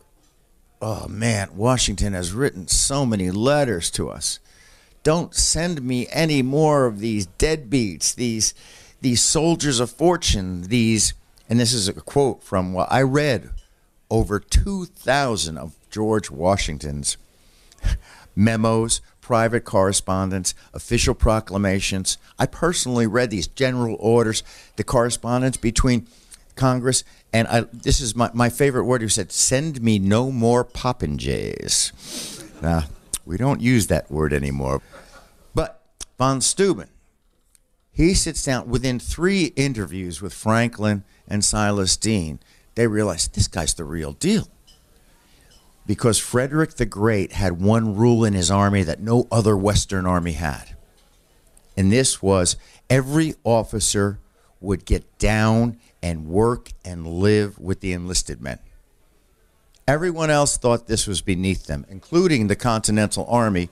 oh 0.80 1.08
man, 1.08 1.50
Washington 1.56 2.12
has 2.12 2.32
written 2.32 2.68
so 2.68 3.04
many 3.04 3.30
letters 3.30 3.90
to 3.92 4.08
us. 4.08 4.38
Don't 5.02 5.34
send 5.34 5.82
me 5.82 6.06
any 6.10 6.42
more 6.42 6.86
of 6.86 7.00
these 7.00 7.26
deadbeats, 7.26 8.14
these 8.14 8.54
these 9.00 9.22
soldiers 9.22 9.78
of 9.78 9.90
fortune, 9.92 10.62
these, 10.62 11.14
and 11.48 11.60
this 11.60 11.72
is 11.72 11.86
a 11.86 11.92
quote 11.92 12.42
from 12.42 12.72
what 12.72 12.90
I 12.90 13.02
read 13.02 13.50
over 14.10 14.40
2,000 14.40 15.58
of 15.58 15.74
George 15.90 16.30
Washington's 16.30 17.16
memos, 18.36 19.00
private 19.20 19.64
correspondence, 19.64 20.54
official 20.72 21.14
proclamations. 21.14 22.18
I 22.38 22.46
personally 22.46 23.06
read 23.06 23.30
these 23.30 23.46
general 23.46 23.96
orders, 24.00 24.42
the 24.76 24.84
correspondence 24.84 25.56
between 25.56 26.06
Congress, 26.54 27.04
and 27.32 27.46
I, 27.48 27.60
this 27.72 28.00
is 28.00 28.16
my, 28.16 28.30
my 28.34 28.48
favorite 28.48 28.84
word. 28.84 29.02
He 29.02 29.08
said, 29.08 29.32
Send 29.32 29.82
me 29.82 29.98
no 29.98 30.30
more 30.30 30.64
popinjays. 30.64 31.92
Now, 32.62 32.84
we 33.24 33.36
don't 33.36 33.60
use 33.60 33.86
that 33.88 34.10
word 34.10 34.32
anymore. 34.32 34.80
But 35.54 35.82
von 36.16 36.40
Steuben, 36.40 36.88
he 37.92 38.14
sits 38.14 38.42
down 38.44 38.68
within 38.68 38.98
three 38.98 39.46
interviews 39.56 40.22
with 40.22 40.32
Franklin 40.32 41.04
and 41.26 41.44
Silas 41.44 41.96
Deane 41.96 42.40
they 42.78 42.86
realized 42.86 43.34
this 43.34 43.48
guy's 43.48 43.74
the 43.74 43.82
real 43.82 44.12
deal. 44.12 44.46
Because 45.84 46.16
Frederick 46.16 46.74
the 46.74 46.86
Great 46.86 47.32
had 47.32 47.60
one 47.60 47.96
rule 47.96 48.24
in 48.24 48.34
his 48.34 48.52
army 48.52 48.84
that 48.84 49.00
no 49.00 49.26
other 49.32 49.56
Western 49.56 50.06
army 50.06 50.34
had. 50.34 50.76
And 51.76 51.90
this 51.90 52.22
was 52.22 52.56
every 52.88 53.34
officer 53.42 54.20
would 54.60 54.84
get 54.84 55.18
down 55.18 55.80
and 56.04 56.28
work 56.28 56.70
and 56.84 57.04
live 57.04 57.58
with 57.58 57.80
the 57.80 57.92
enlisted 57.92 58.40
men. 58.40 58.60
Everyone 59.88 60.30
else 60.30 60.56
thought 60.56 60.86
this 60.86 61.08
was 61.08 61.20
beneath 61.20 61.66
them, 61.66 61.84
including 61.88 62.46
the 62.46 62.54
Continental 62.54 63.26
Army. 63.28 63.70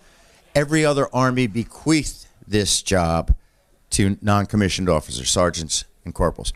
Every 0.53 0.85
other 0.85 1.09
army 1.15 1.47
bequeathed 1.47 2.27
this 2.49 2.83
job 2.83 3.37
to 3.91 4.19
non 4.21 4.47
commissioned 4.47 4.89
officers, 4.89 5.31
sergeants, 5.31 5.85
and 6.05 6.13
corporals. 6.13 6.53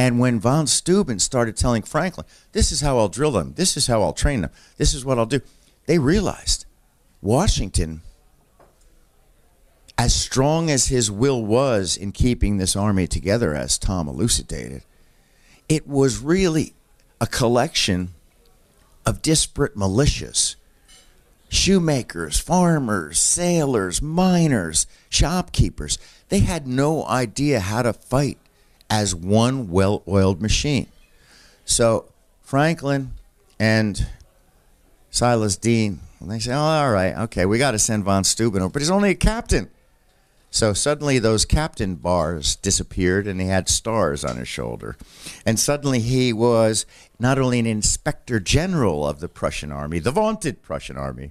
And 0.00 0.18
when 0.18 0.40
von 0.40 0.66
Steuben 0.66 1.18
started 1.18 1.58
telling 1.58 1.82
Franklin, 1.82 2.24
this 2.52 2.72
is 2.72 2.80
how 2.80 2.96
I'll 2.96 3.10
drill 3.10 3.32
them, 3.32 3.52
this 3.56 3.76
is 3.76 3.86
how 3.86 4.00
I'll 4.00 4.14
train 4.14 4.40
them, 4.40 4.50
this 4.78 4.94
is 4.94 5.04
what 5.04 5.18
I'll 5.18 5.26
do, 5.26 5.42
they 5.84 5.98
realized 5.98 6.64
Washington, 7.20 8.00
as 9.98 10.14
strong 10.14 10.70
as 10.70 10.86
his 10.86 11.10
will 11.10 11.44
was 11.44 11.98
in 11.98 12.12
keeping 12.12 12.56
this 12.56 12.74
army 12.74 13.06
together, 13.06 13.54
as 13.54 13.76
Tom 13.76 14.08
elucidated, 14.08 14.84
it 15.68 15.86
was 15.86 16.22
really 16.22 16.72
a 17.20 17.26
collection 17.26 18.14
of 19.04 19.20
disparate 19.20 19.76
militias. 19.76 20.56
Shoemakers, 21.50 22.38
farmers, 22.40 23.20
sailors, 23.20 24.00
miners, 24.00 24.86
shopkeepers. 25.10 25.98
They 26.30 26.38
had 26.38 26.66
no 26.66 27.04
idea 27.04 27.60
how 27.60 27.82
to 27.82 27.92
fight 27.92 28.38
as 28.90 29.14
one 29.14 29.70
well 29.70 30.02
oiled 30.06 30.42
machine. 30.42 30.88
So 31.64 32.12
Franklin 32.42 33.12
and 33.58 34.08
Silas 35.10 35.56
Deane, 35.56 36.00
they 36.20 36.40
say, 36.40 36.52
oh, 36.52 36.58
all 36.58 36.90
right, 36.90 37.16
okay, 37.16 37.46
we 37.46 37.58
got 37.58 37.70
to 37.70 37.78
send 37.78 38.04
von 38.04 38.24
Steuben 38.24 38.60
over, 38.60 38.72
but 38.72 38.82
he's 38.82 38.90
only 38.90 39.10
a 39.10 39.14
captain. 39.14 39.70
So 40.50 40.72
suddenly 40.72 41.20
those 41.20 41.44
captain 41.44 41.94
bars 41.94 42.56
disappeared 42.56 43.28
and 43.28 43.40
he 43.40 43.46
had 43.46 43.68
stars 43.68 44.24
on 44.24 44.36
his 44.36 44.48
shoulder. 44.48 44.96
And 45.46 45.60
suddenly 45.60 46.00
he 46.00 46.32
was 46.32 46.86
not 47.20 47.38
only 47.38 47.60
an 47.60 47.66
inspector 47.66 48.40
general 48.40 49.06
of 49.06 49.20
the 49.20 49.28
Prussian 49.28 49.70
army, 49.70 50.00
the 50.00 50.10
vaunted 50.10 50.60
Prussian 50.60 50.96
army, 50.96 51.30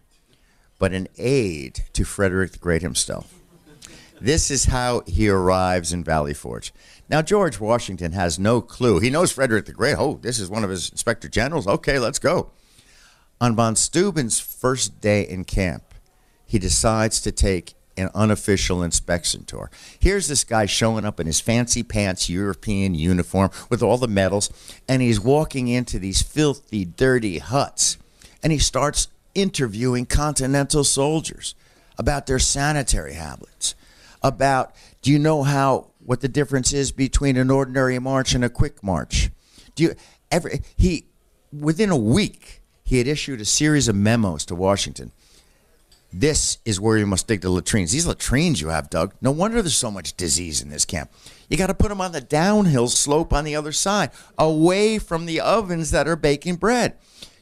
but 0.80 0.93
an 0.93 1.10
aide 1.18 1.84
to 1.91 2.05
Frederick 2.05 2.53
the 2.53 2.60
Great 2.60 2.82
himself. 2.82 3.39
This 4.22 4.51
is 4.51 4.65
how 4.65 5.03
he 5.07 5.30
arrives 5.30 5.93
in 5.93 6.03
Valley 6.03 6.34
Forge. 6.34 6.74
Now, 7.09 7.22
George 7.22 7.59
Washington 7.59 8.11
has 8.11 8.38
no 8.38 8.61
clue. 8.61 8.99
He 8.99 9.09
knows 9.09 9.32
Frederick 9.32 9.65
the 9.65 9.74
Great. 9.74 9.95
Oh, 9.97 10.20
this 10.22 10.39
is 10.39 10.49
one 10.49 10.63
of 10.63 10.70
his 10.70 10.89
inspector 10.89 11.28
generals. 11.30 11.67
Okay, 11.67 11.99
let's 11.99 12.20
go. 12.20 12.51
On 13.41 13.55
von 13.55 13.76
Steuben's 13.76 14.39
first 14.39 14.99
day 14.99 15.22
in 15.22 15.45
camp, 15.45 15.93
he 16.45 16.59
decides 16.59 17.22
to 17.22 17.32
take 17.32 17.76
an 17.95 18.09
unofficial 18.15 18.82
inspection 18.82 19.43
tour. 19.43 19.70
Here's 19.99 20.28
this 20.28 20.43
guy 20.43 20.65
showing 20.65 21.05
up 21.05 21.20
in 21.20 21.28
his 21.28 21.39
fancy 21.39 21.84
pants 21.84 22.30
European 22.30 22.95
uniform 22.95 23.51
with 23.70 23.84
all 23.84 23.97
the 23.97 24.07
medals, 24.07 24.49
and 24.88 25.01
he's 25.01 25.20
walking 25.20 25.67
into 25.67 25.99
these 25.99 26.22
filthy, 26.22 26.86
dirty 26.86 27.39
huts, 27.39 27.97
and 28.41 28.51
he 28.51 28.59
starts 28.59 29.09
interviewing 29.36 30.05
Continental 30.05 30.84
soldiers 30.84 31.55
about 31.97 32.26
their 32.26 32.39
sanitary 32.39 33.13
habits, 33.13 33.76
about 34.22 34.74
do 35.01 35.11
you 35.11 35.20
know 35.20 35.43
how 35.43 35.91
what 35.99 36.22
the 36.22 36.28
difference 36.28 36.74
is 36.74 36.91
between 36.91 37.38
an 37.38 37.49
ordinary 37.51 37.99
march 37.99 38.34
and 38.34 38.43
a 38.43 38.49
quick 38.49 38.84
march? 38.84 39.30
Do 39.76 39.84
you 39.84 39.95
ever 40.32 40.51
he 40.78 41.05
within 41.51 41.89
a 41.89 41.97
week 41.97 42.59
he 42.89 42.97
had 42.97 43.07
issued 43.07 43.39
a 43.39 43.45
series 43.45 43.88
of 43.88 43.95
memos 43.95 44.43
to 44.45 44.55
Washington. 44.55 45.11
This 46.11 46.57
is 46.65 46.80
where 46.80 46.97
you 46.97 47.05
must 47.05 47.28
dig 47.28 47.41
the 47.41 47.51
latrines. 47.51 47.91
These 47.91 48.07
latrines 48.07 48.59
you 48.61 48.70
have, 48.70 48.89
Doug. 48.89 49.13
No 49.22 49.30
wonder 49.30 49.61
there's 49.61 49.78
so 49.78 49.91
much 49.91 50.17
disease 50.17 50.59
in 50.59 50.70
this 50.70 50.86
camp. 50.86 51.11
You 51.49 51.55
got 51.55 51.67
to 51.67 51.76
put 51.76 51.89
them 51.89 52.01
on 52.01 52.13
the 52.13 52.20
downhill 52.20 52.88
slope 52.88 53.32
on 53.32 53.43
the 53.43 53.55
other 53.55 53.72
side, 53.72 54.09
away 54.39 54.97
from 54.97 55.28
the 55.28 55.39
ovens 55.39 55.91
that 55.91 56.07
are 56.07 56.15
baking 56.15 56.55
bread. 56.55 56.95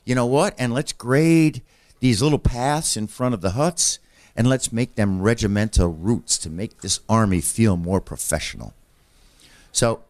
You 0.03 0.15
know 0.15 0.25
what? 0.25 0.53
And 0.59 0.73
let's 0.73 0.91
grade 0.91 1.61
these 2.01 2.21
little 2.21 2.39
paths 2.39 2.97
in 2.97 3.07
front 3.07 3.34
of 3.34 3.39
the 3.39 3.51
huts 3.51 3.99
and 4.38 4.47
let's 4.47 4.71
make 4.71 4.95
them 4.95 5.21
regimental 5.21 5.89
routes 5.89 6.38
to 6.38 6.49
make 6.49 6.81
this 6.81 6.99
army 7.09 7.41
feel 7.41 7.75
more 7.75 7.99
professional. 7.99 8.73
So 9.71 10.03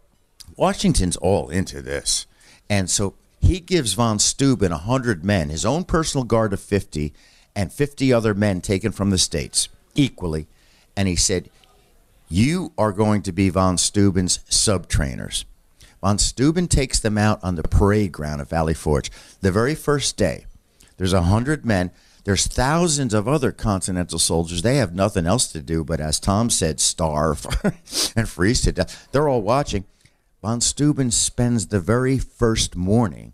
Washington's 0.58 1.16
all 1.18 1.50
into 1.50 1.82
this. 1.82 2.26
And 2.70 2.90
so 2.90 3.16
he 3.40 3.62
gives 3.62 3.94
von 3.94 4.20
Steuben 4.20 4.72
100 4.72 5.24
men, 5.24 5.50
his 5.50 5.66
own 5.66 5.86
personal 5.86 6.26
guard 6.26 6.52
of 6.52 6.60
50, 6.60 7.14
and 7.56 7.72
50 7.72 8.12
other 8.12 8.34
men 8.34 8.60
taken 8.60 8.92
from 8.92 9.10
the 9.10 9.18
states 9.18 9.70
equally. 9.96 10.48
And 10.96 11.08
he 11.08 11.16
said, 11.16 11.50
You 12.28 12.74
are 12.78 12.92
going 12.92 13.22
to 13.24 13.32
be 13.32 13.50
von 13.50 13.78
Steuben's 13.78 14.40
sub 14.50 14.90
trainers. 14.90 15.46
Von 16.02 16.20
Steuben 16.20 16.68
takes 16.68 17.00
them 17.00 17.18
out 17.18 17.44
on 17.44 17.56
the 17.56 17.64
parade 17.64 18.12
ground 18.12 18.42
of 18.42 18.50
Valley 18.50 18.74
Forge. 18.74 19.10
The 19.42 19.52
very 19.52 19.74
first 19.74 20.18
day, 20.18 20.46
there's 20.98 21.14
a 21.14 21.24
hundred 21.24 21.66
men. 21.66 21.92
There's 22.28 22.46
thousands 22.46 23.14
of 23.14 23.26
other 23.26 23.54
Continental 23.54 24.20
soldiers. 24.20 24.62
They 24.62 24.76
have 24.76 24.94
nothing 24.94 25.26
else 25.26 25.48
to 25.54 25.62
do 25.62 25.86
but, 25.86 26.02
as 26.02 26.20
Tom 26.20 26.50
said, 26.50 26.82
starve 26.82 27.46
and 28.18 28.28
freeze 28.28 28.60
to 28.64 28.74
death. 28.74 29.08
They're 29.14 29.30
all 29.30 29.42
watching. 29.42 29.86
Von 30.42 30.60
Steuben 30.60 31.10
spends 31.10 31.68
the 31.68 31.80
very 31.80 32.18
first 32.18 32.76
morning, 32.76 33.32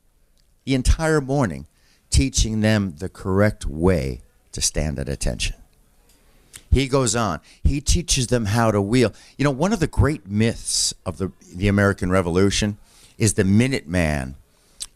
the 0.63 0.75
entire 0.75 1.21
morning, 1.21 1.65
teaching 2.11 2.61
them 2.61 2.93
the 2.99 3.09
correct 3.09 3.65
way 3.65 4.21
to 4.51 4.61
stand 4.61 4.99
at 4.99 5.09
attention. 5.09 5.55
He 6.69 6.87
goes 6.87 7.15
on. 7.15 7.39
He 7.63 7.81
teaches 7.81 8.27
them 8.27 8.45
how 8.45 8.69
to 8.69 8.79
wheel. 8.79 9.11
You 9.39 9.45
know, 9.45 9.49
one 9.49 9.73
of 9.73 9.79
the 9.79 9.87
great 9.87 10.27
myths 10.27 10.93
of 11.03 11.17
the, 11.17 11.31
the 11.51 11.67
American 11.67 12.11
Revolution 12.11 12.77
is 13.17 13.33
the 13.33 13.43
Minuteman 13.43 14.35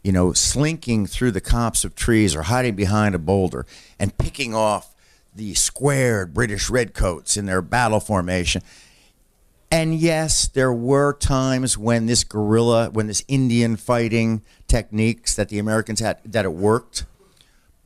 you 0.08 0.12
know, 0.12 0.32
slinking 0.32 1.04
through 1.06 1.30
the 1.32 1.38
copse 1.38 1.84
of 1.84 1.94
trees 1.94 2.34
or 2.34 2.44
hiding 2.44 2.74
behind 2.74 3.14
a 3.14 3.18
boulder 3.18 3.66
and 3.98 4.16
picking 4.16 4.54
off 4.54 4.94
the 5.34 5.52
squared 5.52 6.32
British 6.32 6.70
redcoats 6.70 7.36
in 7.36 7.44
their 7.44 7.60
battle 7.60 8.00
formation. 8.00 8.62
And 9.70 9.94
yes, 9.94 10.48
there 10.48 10.72
were 10.72 11.12
times 11.12 11.76
when 11.76 12.06
this 12.06 12.24
guerrilla, 12.24 12.88
when 12.88 13.06
this 13.06 13.22
Indian 13.28 13.76
fighting 13.76 14.40
techniques 14.66 15.34
that 15.34 15.50
the 15.50 15.58
Americans 15.58 16.00
had, 16.00 16.20
that 16.24 16.46
it 16.46 16.54
worked. 16.54 17.04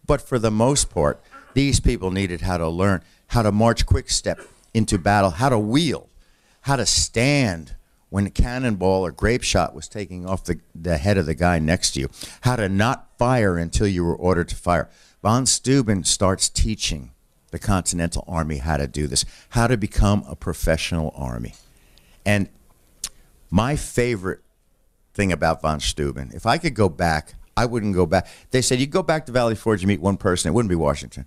But 0.06 0.22
for 0.22 0.38
the 0.38 0.52
most 0.52 0.90
part, 0.90 1.20
these 1.54 1.80
people 1.80 2.12
needed 2.12 2.42
how 2.42 2.56
to 2.56 2.68
learn 2.68 3.02
how 3.30 3.42
to 3.42 3.50
march 3.50 3.84
quick 3.84 4.08
step 4.08 4.38
into 4.72 4.96
battle, 4.96 5.30
how 5.30 5.48
to 5.48 5.58
wheel, 5.58 6.08
how 6.60 6.76
to 6.76 6.86
stand 6.86 7.74
when 8.12 8.26
a 8.26 8.30
cannonball 8.30 9.06
or 9.06 9.10
grape 9.10 9.42
shot 9.42 9.74
was 9.74 9.88
taking 9.88 10.26
off 10.26 10.44
the, 10.44 10.60
the 10.74 10.98
head 10.98 11.16
of 11.16 11.24
the 11.24 11.34
guy 11.34 11.58
next 11.58 11.92
to 11.92 12.00
you, 12.00 12.10
how 12.42 12.54
to 12.54 12.68
not 12.68 13.08
fire 13.16 13.56
until 13.56 13.86
you 13.86 14.04
were 14.04 14.14
ordered 14.14 14.50
to 14.50 14.54
fire. 14.54 14.90
Von 15.22 15.46
Steuben 15.46 16.04
starts 16.04 16.50
teaching 16.50 17.12
the 17.52 17.58
Continental 17.58 18.22
Army 18.28 18.58
how 18.58 18.76
to 18.76 18.86
do 18.86 19.06
this, 19.06 19.24
how 19.50 19.66
to 19.66 19.78
become 19.78 20.26
a 20.28 20.36
professional 20.36 21.14
army. 21.16 21.54
And 22.26 22.50
my 23.50 23.76
favorite 23.76 24.40
thing 25.14 25.32
about 25.32 25.62
von 25.62 25.80
Steuben, 25.80 26.32
if 26.34 26.44
I 26.44 26.58
could 26.58 26.74
go 26.74 26.90
back, 26.90 27.32
I 27.56 27.64
wouldn't 27.64 27.94
go 27.94 28.04
back. 28.04 28.28
They 28.50 28.60
said 28.60 28.78
you 28.78 28.86
go 28.86 29.02
back 29.02 29.24
to 29.24 29.32
Valley 29.32 29.54
Forge, 29.54 29.80
you 29.80 29.88
meet 29.88 30.02
one 30.02 30.18
person, 30.18 30.50
it 30.50 30.52
wouldn't 30.52 30.68
be 30.68 30.76
Washington. 30.76 31.24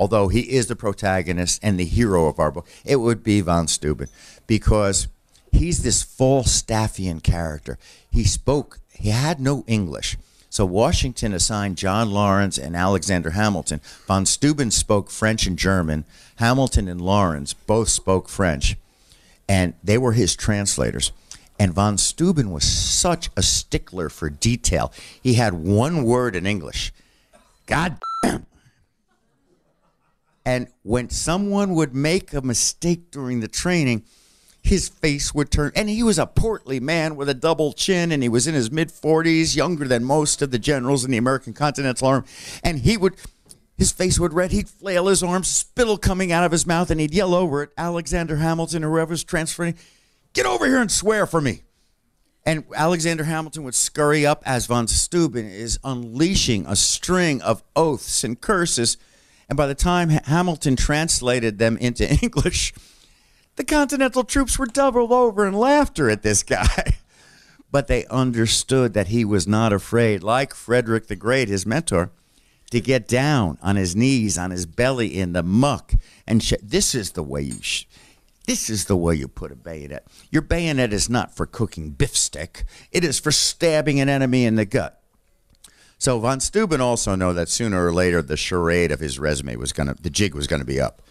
Although 0.00 0.28
he 0.28 0.40
is 0.40 0.68
the 0.68 0.76
protagonist 0.76 1.60
and 1.62 1.78
the 1.78 1.84
hero 1.84 2.28
of 2.28 2.38
our 2.38 2.50
book, 2.50 2.66
it 2.82 2.96
would 2.96 3.22
be 3.22 3.42
von 3.42 3.68
Steuben 3.68 4.08
because 4.46 5.08
he's 5.54 5.82
this 5.82 6.04
Falstaffian 6.04 7.22
character. 7.22 7.78
He 8.10 8.24
spoke, 8.24 8.80
he 8.92 9.10
had 9.10 9.40
no 9.40 9.64
English. 9.66 10.16
So 10.50 10.64
Washington 10.64 11.32
assigned 11.32 11.76
John 11.76 12.12
Laurens 12.12 12.58
and 12.58 12.76
Alexander 12.76 13.30
Hamilton. 13.30 13.80
Von 14.06 14.24
Steuben 14.24 14.70
spoke 14.70 15.10
French 15.10 15.48
and 15.48 15.58
German. 15.58 16.04
Hamilton 16.36 16.86
and 16.86 17.00
Laurens 17.00 17.54
both 17.54 17.88
spoke 17.88 18.28
French, 18.28 18.76
and 19.48 19.74
they 19.82 19.98
were 19.98 20.12
his 20.12 20.36
translators. 20.36 21.10
And 21.58 21.72
von 21.72 21.98
Steuben 21.98 22.52
was 22.52 22.64
such 22.64 23.30
a 23.36 23.42
stickler 23.42 24.08
for 24.08 24.30
detail. 24.30 24.92
He 25.20 25.34
had 25.34 25.54
one 25.54 26.04
word 26.04 26.36
in 26.36 26.46
English. 26.46 26.92
God 27.66 27.98
damn. 28.22 28.46
And 30.44 30.68
when 30.82 31.10
someone 31.10 31.74
would 31.74 31.94
make 31.94 32.32
a 32.32 32.42
mistake 32.42 33.10
during 33.10 33.40
the 33.40 33.48
training, 33.48 34.04
his 34.64 34.88
face 34.88 35.34
would 35.34 35.50
turn. 35.50 35.70
And 35.76 35.90
he 35.90 36.02
was 36.02 36.18
a 36.18 36.26
portly 36.26 36.80
man 36.80 37.16
with 37.16 37.28
a 37.28 37.34
double 37.34 37.74
chin, 37.74 38.10
and 38.10 38.22
he 38.22 38.30
was 38.30 38.46
in 38.46 38.54
his 38.54 38.72
mid 38.72 38.88
40s, 38.88 39.54
younger 39.54 39.86
than 39.86 40.04
most 40.04 40.40
of 40.40 40.50
the 40.50 40.58
generals 40.58 41.04
in 41.04 41.10
the 41.10 41.18
American 41.18 41.52
Continental 41.52 42.08
Army. 42.08 42.26
And 42.64 42.78
he 42.78 42.96
would, 42.96 43.14
his 43.76 43.92
face 43.92 44.18
would 44.18 44.32
red. 44.32 44.52
He'd 44.52 44.68
flail 44.68 45.06
his 45.06 45.22
arms, 45.22 45.48
spittle 45.48 45.98
coming 45.98 46.32
out 46.32 46.44
of 46.44 46.50
his 46.50 46.66
mouth, 46.66 46.90
and 46.90 46.98
he'd 46.98 47.12
yell 47.12 47.34
over 47.34 47.62
at 47.62 47.68
Alexander 47.76 48.36
Hamilton 48.36 48.82
or 48.82 48.90
whoever's 48.90 49.22
transferring, 49.22 49.76
Get 50.32 50.46
over 50.46 50.66
here 50.66 50.80
and 50.80 50.90
swear 50.90 51.26
for 51.26 51.40
me. 51.40 51.62
And 52.46 52.64
Alexander 52.74 53.24
Hamilton 53.24 53.62
would 53.64 53.74
scurry 53.74 54.26
up 54.26 54.42
as 54.44 54.66
von 54.66 54.88
Steuben 54.88 55.46
is 55.46 55.78
unleashing 55.84 56.66
a 56.66 56.74
string 56.74 57.40
of 57.42 57.62
oaths 57.76 58.24
and 58.24 58.40
curses. 58.40 58.96
And 59.48 59.56
by 59.56 59.66
the 59.66 59.74
time 59.74 60.08
Hamilton 60.08 60.74
translated 60.74 61.58
them 61.58 61.76
into 61.76 62.10
English, 62.22 62.74
the 63.56 63.64
Continental 63.64 64.24
troops 64.24 64.58
were 64.58 64.66
doubled 64.66 65.12
over 65.12 65.46
in 65.46 65.54
laughter 65.54 66.10
at 66.10 66.22
this 66.22 66.42
guy. 66.42 66.98
But 67.70 67.88
they 67.88 68.06
understood 68.06 68.94
that 68.94 69.08
he 69.08 69.24
was 69.24 69.48
not 69.48 69.72
afraid, 69.72 70.22
like 70.22 70.54
Frederick 70.54 71.08
the 71.08 71.16
Great, 71.16 71.48
his 71.48 71.66
mentor, 71.66 72.12
to 72.70 72.80
get 72.80 73.08
down 73.08 73.58
on 73.62 73.74
his 73.74 73.96
knees, 73.96 74.38
on 74.38 74.52
his 74.52 74.64
belly 74.64 75.18
in 75.18 75.32
the 75.32 75.42
muck. 75.42 75.94
And 76.24 76.40
sh- 76.40 76.52
this 76.62 76.94
is 76.94 77.10
the 77.12 77.24
way 77.24 77.42
you. 77.42 77.60
Sh- 77.60 77.86
this 78.46 78.70
is 78.70 78.84
the 78.84 78.96
way 78.96 79.16
you 79.16 79.26
put 79.26 79.50
a 79.50 79.56
bayonet. 79.56 80.06
Your 80.30 80.42
bayonet 80.42 80.92
is 80.92 81.10
not 81.10 81.34
for 81.34 81.46
cooking 81.46 81.90
beef 81.90 82.16
stick. 82.16 82.64
It 82.92 83.02
is 83.02 83.18
for 83.18 83.32
stabbing 83.32 83.98
an 83.98 84.08
enemy 84.08 84.44
in 84.44 84.54
the 84.54 84.64
gut. 84.64 85.00
So 85.98 86.20
von 86.20 86.38
Steuben 86.38 86.80
also 86.80 87.14
know 87.16 87.32
that 87.32 87.48
sooner 87.48 87.84
or 87.84 87.92
later 87.92 88.22
the 88.22 88.36
charade 88.36 88.92
of 88.92 89.00
his 89.00 89.18
resume 89.18 89.56
was 89.56 89.72
gonna, 89.72 89.96
the 90.00 90.10
jig 90.10 90.34
was 90.34 90.46
gonna 90.46 90.64
be 90.64 90.80
up. 90.80 91.02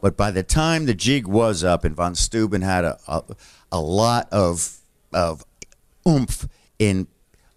But 0.00 0.16
by 0.16 0.30
the 0.30 0.42
time 0.42 0.86
the 0.86 0.94
jig 0.94 1.26
was 1.26 1.64
up 1.64 1.84
and 1.84 1.94
von 1.96 2.14
Steuben 2.14 2.62
had 2.62 2.84
a, 2.84 2.98
a, 3.08 3.22
a 3.72 3.80
lot 3.80 4.28
of, 4.32 4.78
of 5.12 5.44
oomph 6.06 6.48
in 6.78 7.06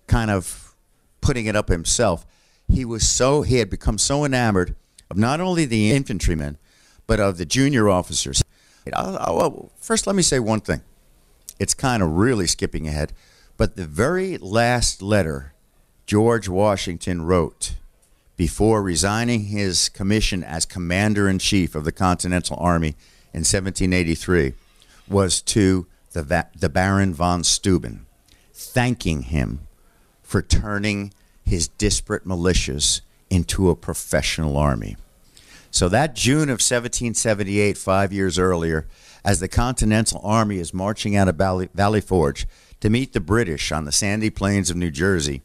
kind 0.07 0.31
of 0.31 0.73
putting 1.21 1.45
it 1.45 1.55
up 1.55 1.69
himself, 1.69 2.25
he 2.67 2.85
was 2.85 3.07
so, 3.07 3.41
he 3.41 3.57
had 3.57 3.69
become 3.69 3.97
so 3.97 4.23
enamored 4.23 4.75
of 5.09 5.17
not 5.17 5.41
only 5.41 5.65
the 5.65 5.91
infantrymen, 5.91 6.57
but 7.07 7.19
of 7.19 7.37
the 7.37 7.45
junior 7.45 7.89
officers. 7.89 8.43
First, 9.77 10.07
let 10.07 10.15
me 10.15 10.21
say 10.21 10.39
one 10.39 10.61
thing. 10.61 10.81
It's 11.59 11.73
kind 11.73 12.01
of 12.01 12.11
really 12.11 12.47
skipping 12.47 12.87
ahead, 12.87 13.13
but 13.57 13.75
the 13.75 13.85
very 13.85 14.37
last 14.37 15.01
letter 15.01 15.53
George 16.05 16.47
Washington 16.47 17.23
wrote 17.23 17.75
before 18.39 18.81
resigning 18.81 19.47
his 19.47 19.89
commission 19.89 20.45
as 20.45 20.65
commander 20.65 21.27
in 21.27 21.37
chief 21.37 21.75
of 21.75 21.83
the 21.83 21.91
Continental 21.91 22.55
Army 22.57 22.95
in 23.33 23.41
1783 23.41 24.53
was 25.09 25.41
to 25.41 25.87
the, 26.13 26.47
the 26.57 26.69
Baron 26.69 27.13
von 27.13 27.43
Steuben, 27.43 28.05
thanking 28.53 29.23
him 29.23 29.67
for 30.23 30.41
turning 30.41 31.13
his 31.43 31.67
disparate 31.67 32.25
militias 32.25 33.01
into 33.29 33.69
a 33.69 33.75
professional 33.75 34.55
army. 34.55 34.95
So 35.69 35.89
that 35.89 36.15
June 36.15 36.43
of 36.43 36.61
1778, 36.63 37.77
five 37.77 38.13
years 38.13 38.39
earlier, 38.39 38.87
as 39.25 39.41
the 39.41 39.49
Continental 39.49 40.21
Army 40.23 40.59
is 40.59 40.73
marching 40.73 41.13
out 41.13 41.27
of 41.27 41.35
Valley, 41.35 41.67
Valley 41.73 41.99
Forge 41.99 42.47
to 42.79 42.89
meet 42.89 43.11
the 43.11 43.19
British 43.19 43.73
on 43.73 43.83
the 43.83 43.91
sandy 43.91 44.29
plains 44.29 44.69
of 44.69 44.77
New 44.77 44.91
Jersey, 44.91 45.41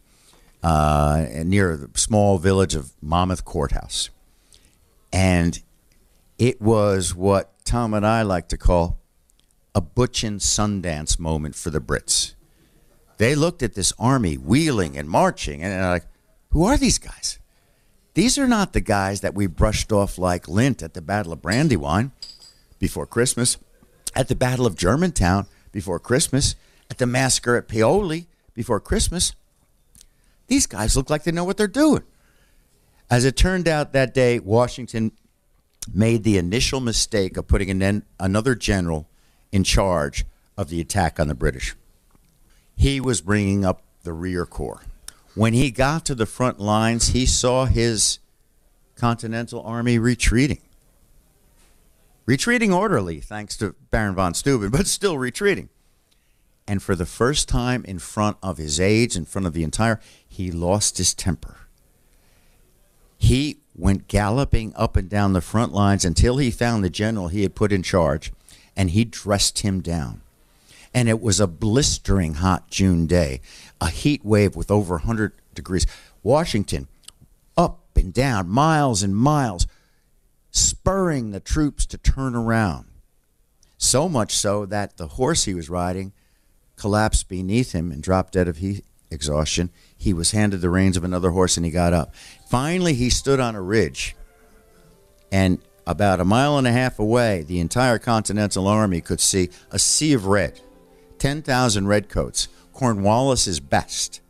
uh, 0.64 1.26
near 1.44 1.76
the 1.76 1.90
small 1.94 2.38
village 2.38 2.74
of 2.74 2.92
Monmouth 3.02 3.44
Courthouse, 3.44 4.08
and 5.12 5.62
it 6.38 6.60
was 6.60 7.14
what 7.14 7.52
Tom 7.66 7.92
and 7.92 8.06
I 8.06 8.22
like 8.22 8.48
to 8.48 8.56
call 8.56 8.98
a 9.74 9.82
Butch 9.82 10.24
and 10.24 10.40
Sundance 10.40 11.18
moment 11.18 11.54
for 11.54 11.68
the 11.68 11.80
Brits. 11.80 12.34
They 13.18 13.34
looked 13.34 13.62
at 13.62 13.74
this 13.74 13.92
army 13.98 14.36
wheeling 14.36 14.96
and 14.96 15.08
marching, 15.08 15.62
and 15.62 15.70
they're 15.70 15.90
like, 15.90 16.06
"Who 16.50 16.64
are 16.64 16.78
these 16.78 16.98
guys?" 16.98 17.38
These 18.14 18.38
are 18.38 18.48
not 18.48 18.72
the 18.72 18.80
guys 18.80 19.20
that 19.20 19.34
we 19.34 19.46
brushed 19.46 19.92
off 19.92 20.16
like 20.16 20.48
lint 20.48 20.82
at 20.82 20.94
the 20.94 21.02
Battle 21.02 21.34
of 21.34 21.42
Brandywine 21.42 22.12
before 22.78 23.06
Christmas, 23.06 23.58
at 24.14 24.28
the 24.28 24.36
Battle 24.36 24.64
of 24.66 24.76
Germantown 24.76 25.46
before 25.72 25.98
Christmas, 25.98 26.54
at 26.88 26.98
the 26.98 27.06
massacre 27.06 27.56
at 27.56 27.68
Paoli 27.68 28.28
before 28.54 28.80
Christmas. 28.80 29.34
These 30.46 30.66
guys 30.66 30.96
look 30.96 31.10
like 31.10 31.24
they 31.24 31.32
know 31.32 31.44
what 31.44 31.56
they're 31.56 31.66
doing. 31.66 32.02
As 33.10 33.24
it 33.24 33.36
turned 33.36 33.68
out 33.68 33.92
that 33.92 34.14
day, 34.14 34.38
Washington 34.38 35.12
made 35.92 36.24
the 36.24 36.38
initial 36.38 36.80
mistake 36.80 37.36
of 37.36 37.46
putting 37.46 37.82
an, 37.82 38.04
another 38.18 38.54
general 38.54 39.08
in 39.52 39.64
charge 39.64 40.24
of 40.56 40.68
the 40.68 40.80
attack 40.80 41.20
on 41.20 41.28
the 41.28 41.34
British. 41.34 41.74
He 42.76 43.00
was 43.00 43.20
bringing 43.20 43.64
up 43.64 43.82
the 44.02 44.12
rear 44.12 44.46
corps. 44.46 44.82
When 45.34 45.52
he 45.52 45.70
got 45.70 46.04
to 46.06 46.14
the 46.14 46.26
front 46.26 46.60
lines, 46.60 47.08
he 47.08 47.26
saw 47.26 47.66
his 47.66 48.20
Continental 48.96 49.62
Army 49.62 49.98
retreating. 49.98 50.60
Retreating 52.26 52.72
orderly, 52.72 53.20
thanks 53.20 53.56
to 53.58 53.74
Baron 53.90 54.14
von 54.14 54.34
Steuben, 54.34 54.70
but 54.72 54.86
still 54.86 55.18
retreating. 55.18 55.68
And 56.66 56.82
for 56.82 56.94
the 56.94 57.04
first 57.04 57.48
time 57.48 57.84
in 57.84 57.98
front 57.98 58.38
of 58.42 58.56
his 58.56 58.80
aides, 58.80 59.16
in 59.16 59.26
front 59.26 59.46
of 59.46 59.52
the 59.52 59.64
entire, 59.64 60.00
he 60.34 60.50
lost 60.50 60.98
his 60.98 61.14
temper. 61.14 61.58
He 63.16 63.58
went 63.76 64.08
galloping 64.08 64.72
up 64.74 64.96
and 64.96 65.08
down 65.08 65.32
the 65.32 65.40
front 65.40 65.72
lines 65.72 66.04
until 66.04 66.38
he 66.38 66.50
found 66.50 66.82
the 66.82 66.90
general 66.90 67.28
he 67.28 67.42
had 67.42 67.54
put 67.54 67.70
in 67.70 67.84
charge, 67.84 68.32
and 68.76 68.90
he 68.90 69.04
dressed 69.04 69.60
him 69.60 69.80
down. 69.80 70.22
And 70.92 71.08
it 71.08 71.22
was 71.22 71.38
a 71.38 71.46
blistering 71.46 72.34
hot 72.34 72.68
June 72.68 73.06
day 73.06 73.40
a 73.80 73.90
heat 73.90 74.24
wave 74.24 74.56
with 74.56 74.70
over 74.70 74.96
100 74.96 75.32
degrees. 75.54 75.86
Washington, 76.24 76.88
up 77.56 77.80
and 77.94 78.12
down, 78.12 78.48
miles 78.48 79.04
and 79.04 79.16
miles, 79.16 79.68
spurring 80.50 81.30
the 81.30 81.40
troops 81.40 81.86
to 81.86 81.98
turn 81.98 82.34
around. 82.34 82.86
So 83.78 84.08
much 84.08 84.34
so 84.34 84.66
that 84.66 84.96
the 84.96 85.08
horse 85.08 85.44
he 85.44 85.54
was 85.54 85.70
riding 85.70 86.12
collapsed 86.76 87.28
beneath 87.28 87.72
him 87.72 87.92
and 87.92 88.02
dropped 88.02 88.32
dead 88.32 88.48
of 88.48 88.56
heat 88.56 88.84
exhaustion. 89.14 89.70
He 89.96 90.12
was 90.12 90.32
handed 90.32 90.60
the 90.60 90.68
reins 90.68 90.96
of 90.96 91.04
another 91.04 91.30
horse 91.30 91.56
and 91.56 91.64
he 91.64 91.72
got 91.72 91.94
up. 91.94 92.14
Finally, 92.48 92.94
he 92.94 93.08
stood 93.08 93.40
on 93.40 93.54
a 93.54 93.62
ridge. 93.62 94.14
And 95.32 95.58
about 95.86 96.20
a 96.20 96.24
mile 96.24 96.58
and 96.58 96.66
a 96.66 96.72
half 96.72 96.98
away, 96.98 97.42
the 97.42 97.60
entire 97.60 97.98
Continental 97.98 98.68
Army 98.68 99.00
could 99.00 99.20
see 99.20 99.50
a 99.70 99.78
sea 99.78 100.12
of 100.12 100.26
red 100.26 100.60
10,000 101.18 101.86
redcoats 101.86 102.48
Cornwallis's 102.74 103.60
best 103.60 104.20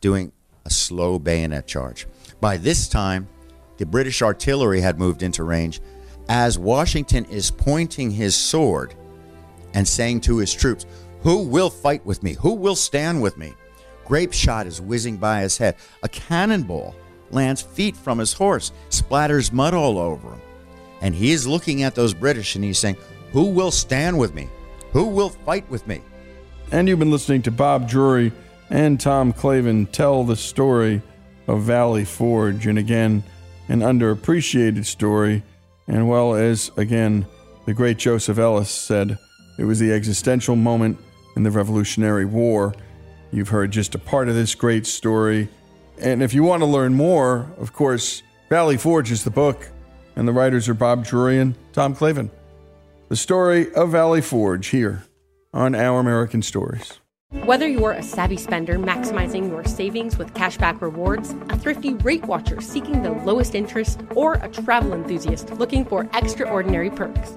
doing 0.00 0.32
a 0.64 0.70
slow 0.70 1.18
bayonet 1.18 1.66
charge. 1.66 2.06
By 2.40 2.56
this 2.56 2.88
time, 2.88 3.28
the 3.76 3.86
British 3.86 4.22
artillery 4.22 4.80
had 4.80 4.98
moved 4.98 5.22
into 5.22 5.44
range 5.44 5.80
as 6.28 6.58
Washington 6.58 7.24
is 7.26 7.50
pointing 7.50 8.10
his 8.10 8.34
sword 8.34 8.94
and 9.74 9.86
saying 9.86 10.22
to 10.22 10.38
his 10.38 10.52
troops, 10.52 10.86
Who 11.26 11.38
will 11.38 11.70
fight 11.70 12.06
with 12.06 12.22
me? 12.22 12.34
Who 12.34 12.54
will 12.54 12.76
stand 12.76 13.20
with 13.20 13.36
me? 13.36 13.54
Grape 14.04 14.32
shot 14.32 14.64
is 14.68 14.80
whizzing 14.80 15.16
by 15.16 15.40
his 15.40 15.58
head. 15.58 15.74
A 16.04 16.08
cannonball 16.08 16.94
lands 17.32 17.62
feet 17.62 17.96
from 17.96 18.20
his 18.20 18.32
horse, 18.32 18.70
splatters 18.90 19.52
mud 19.52 19.74
all 19.74 19.98
over 19.98 20.28
him. 20.28 20.40
And 21.00 21.16
he 21.16 21.32
is 21.32 21.44
looking 21.44 21.82
at 21.82 21.96
those 21.96 22.14
British 22.14 22.54
and 22.54 22.64
he's 22.64 22.78
saying, 22.78 22.96
Who 23.32 23.46
will 23.46 23.72
stand 23.72 24.16
with 24.16 24.36
me? 24.36 24.48
Who 24.92 25.08
will 25.08 25.30
fight 25.30 25.68
with 25.68 25.84
me? 25.88 26.00
And 26.70 26.88
you've 26.88 27.00
been 27.00 27.10
listening 27.10 27.42
to 27.42 27.50
Bob 27.50 27.88
Drury 27.88 28.30
and 28.70 29.00
Tom 29.00 29.32
Clavin 29.32 29.90
tell 29.90 30.22
the 30.22 30.36
story 30.36 31.02
of 31.48 31.62
Valley 31.62 32.04
Forge. 32.04 32.68
And 32.68 32.78
again, 32.78 33.24
an 33.66 33.80
underappreciated 33.80 34.84
story. 34.84 35.42
And 35.88 36.08
well, 36.08 36.36
as 36.36 36.70
again, 36.76 37.26
the 37.64 37.74
great 37.74 37.96
Joseph 37.96 38.38
Ellis 38.38 38.70
said, 38.70 39.18
it 39.58 39.64
was 39.64 39.80
the 39.80 39.92
existential 39.92 40.54
moment 40.54 40.98
in 41.36 41.42
the 41.42 41.50
Revolutionary 41.50 42.24
War. 42.24 42.74
You've 43.30 43.50
heard 43.50 43.70
just 43.70 43.94
a 43.94 43.98
part 43.98 44.28
of 44.28 44.34
this 44.34 44.54
great 44.54 44.86
story. 44.86 45.48
And 46.00 46.22
if 46.22 46.34
you 46.34 46.42
want 46.42 46.62
to 46.62 46.66
learn 46.66 46.94
more, 46.94 47.50
of 47.58 47.72
course, 47.72 48.22
Valley 48.48 48.76
Forge 48.76 49.10
is 49.10 49.24
the 49.24 49.30
book, 49.30 49.68
and 50.16 50.26
the 50.26 50.32
writers 50.32 50.68
are 50.68 50.74
Bob 50.74 51.04
Drury 51.04 51.38
and 51.38 51.54
Tom 51.72 51.94
Clavin. 51.94 52.30
The 53.08 53.16
story 53.16 53.72
of 53.74 53.92
Valley 53.92 54.20
Forge 54.20 54.68
here 54.68 55.04
on 55.52 55.74
Our 55.74 56.00
American 56.00 56.42
Stories. 56.42 56.98
Whether 57.44 57.68
you're 57.68 57.92
a 57.92 58.02
savvy 58.02 58.36
spender 58.36 58.78
maximizing 58.78 59.48
your 59.50 59.64
savings 59.64 60.16
with 60.16 60.32
cashback 60.34 60.80
rewards, 60.80 61.34
a 61.50 61.58
thrifty 61.58 61.94
rate 61.94 62.24
watcher 62.24 62.60
seeking 62.60 63.02
the 63.02 63.10
lowest 63.10 63.54
interest, 63.54 64.00
or 64.14 64.34
a 64.34 64.48
travel 64.48 64.92
enthusiast 64.92 65.50
looking 65.52 65.84
for 65.84 66.08
extraordinary 66.14 66.90
perks, 66.90 67.36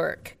Work. 0.01 0.40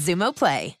Xumo 0.01 0.33
Play. 0.33 0.80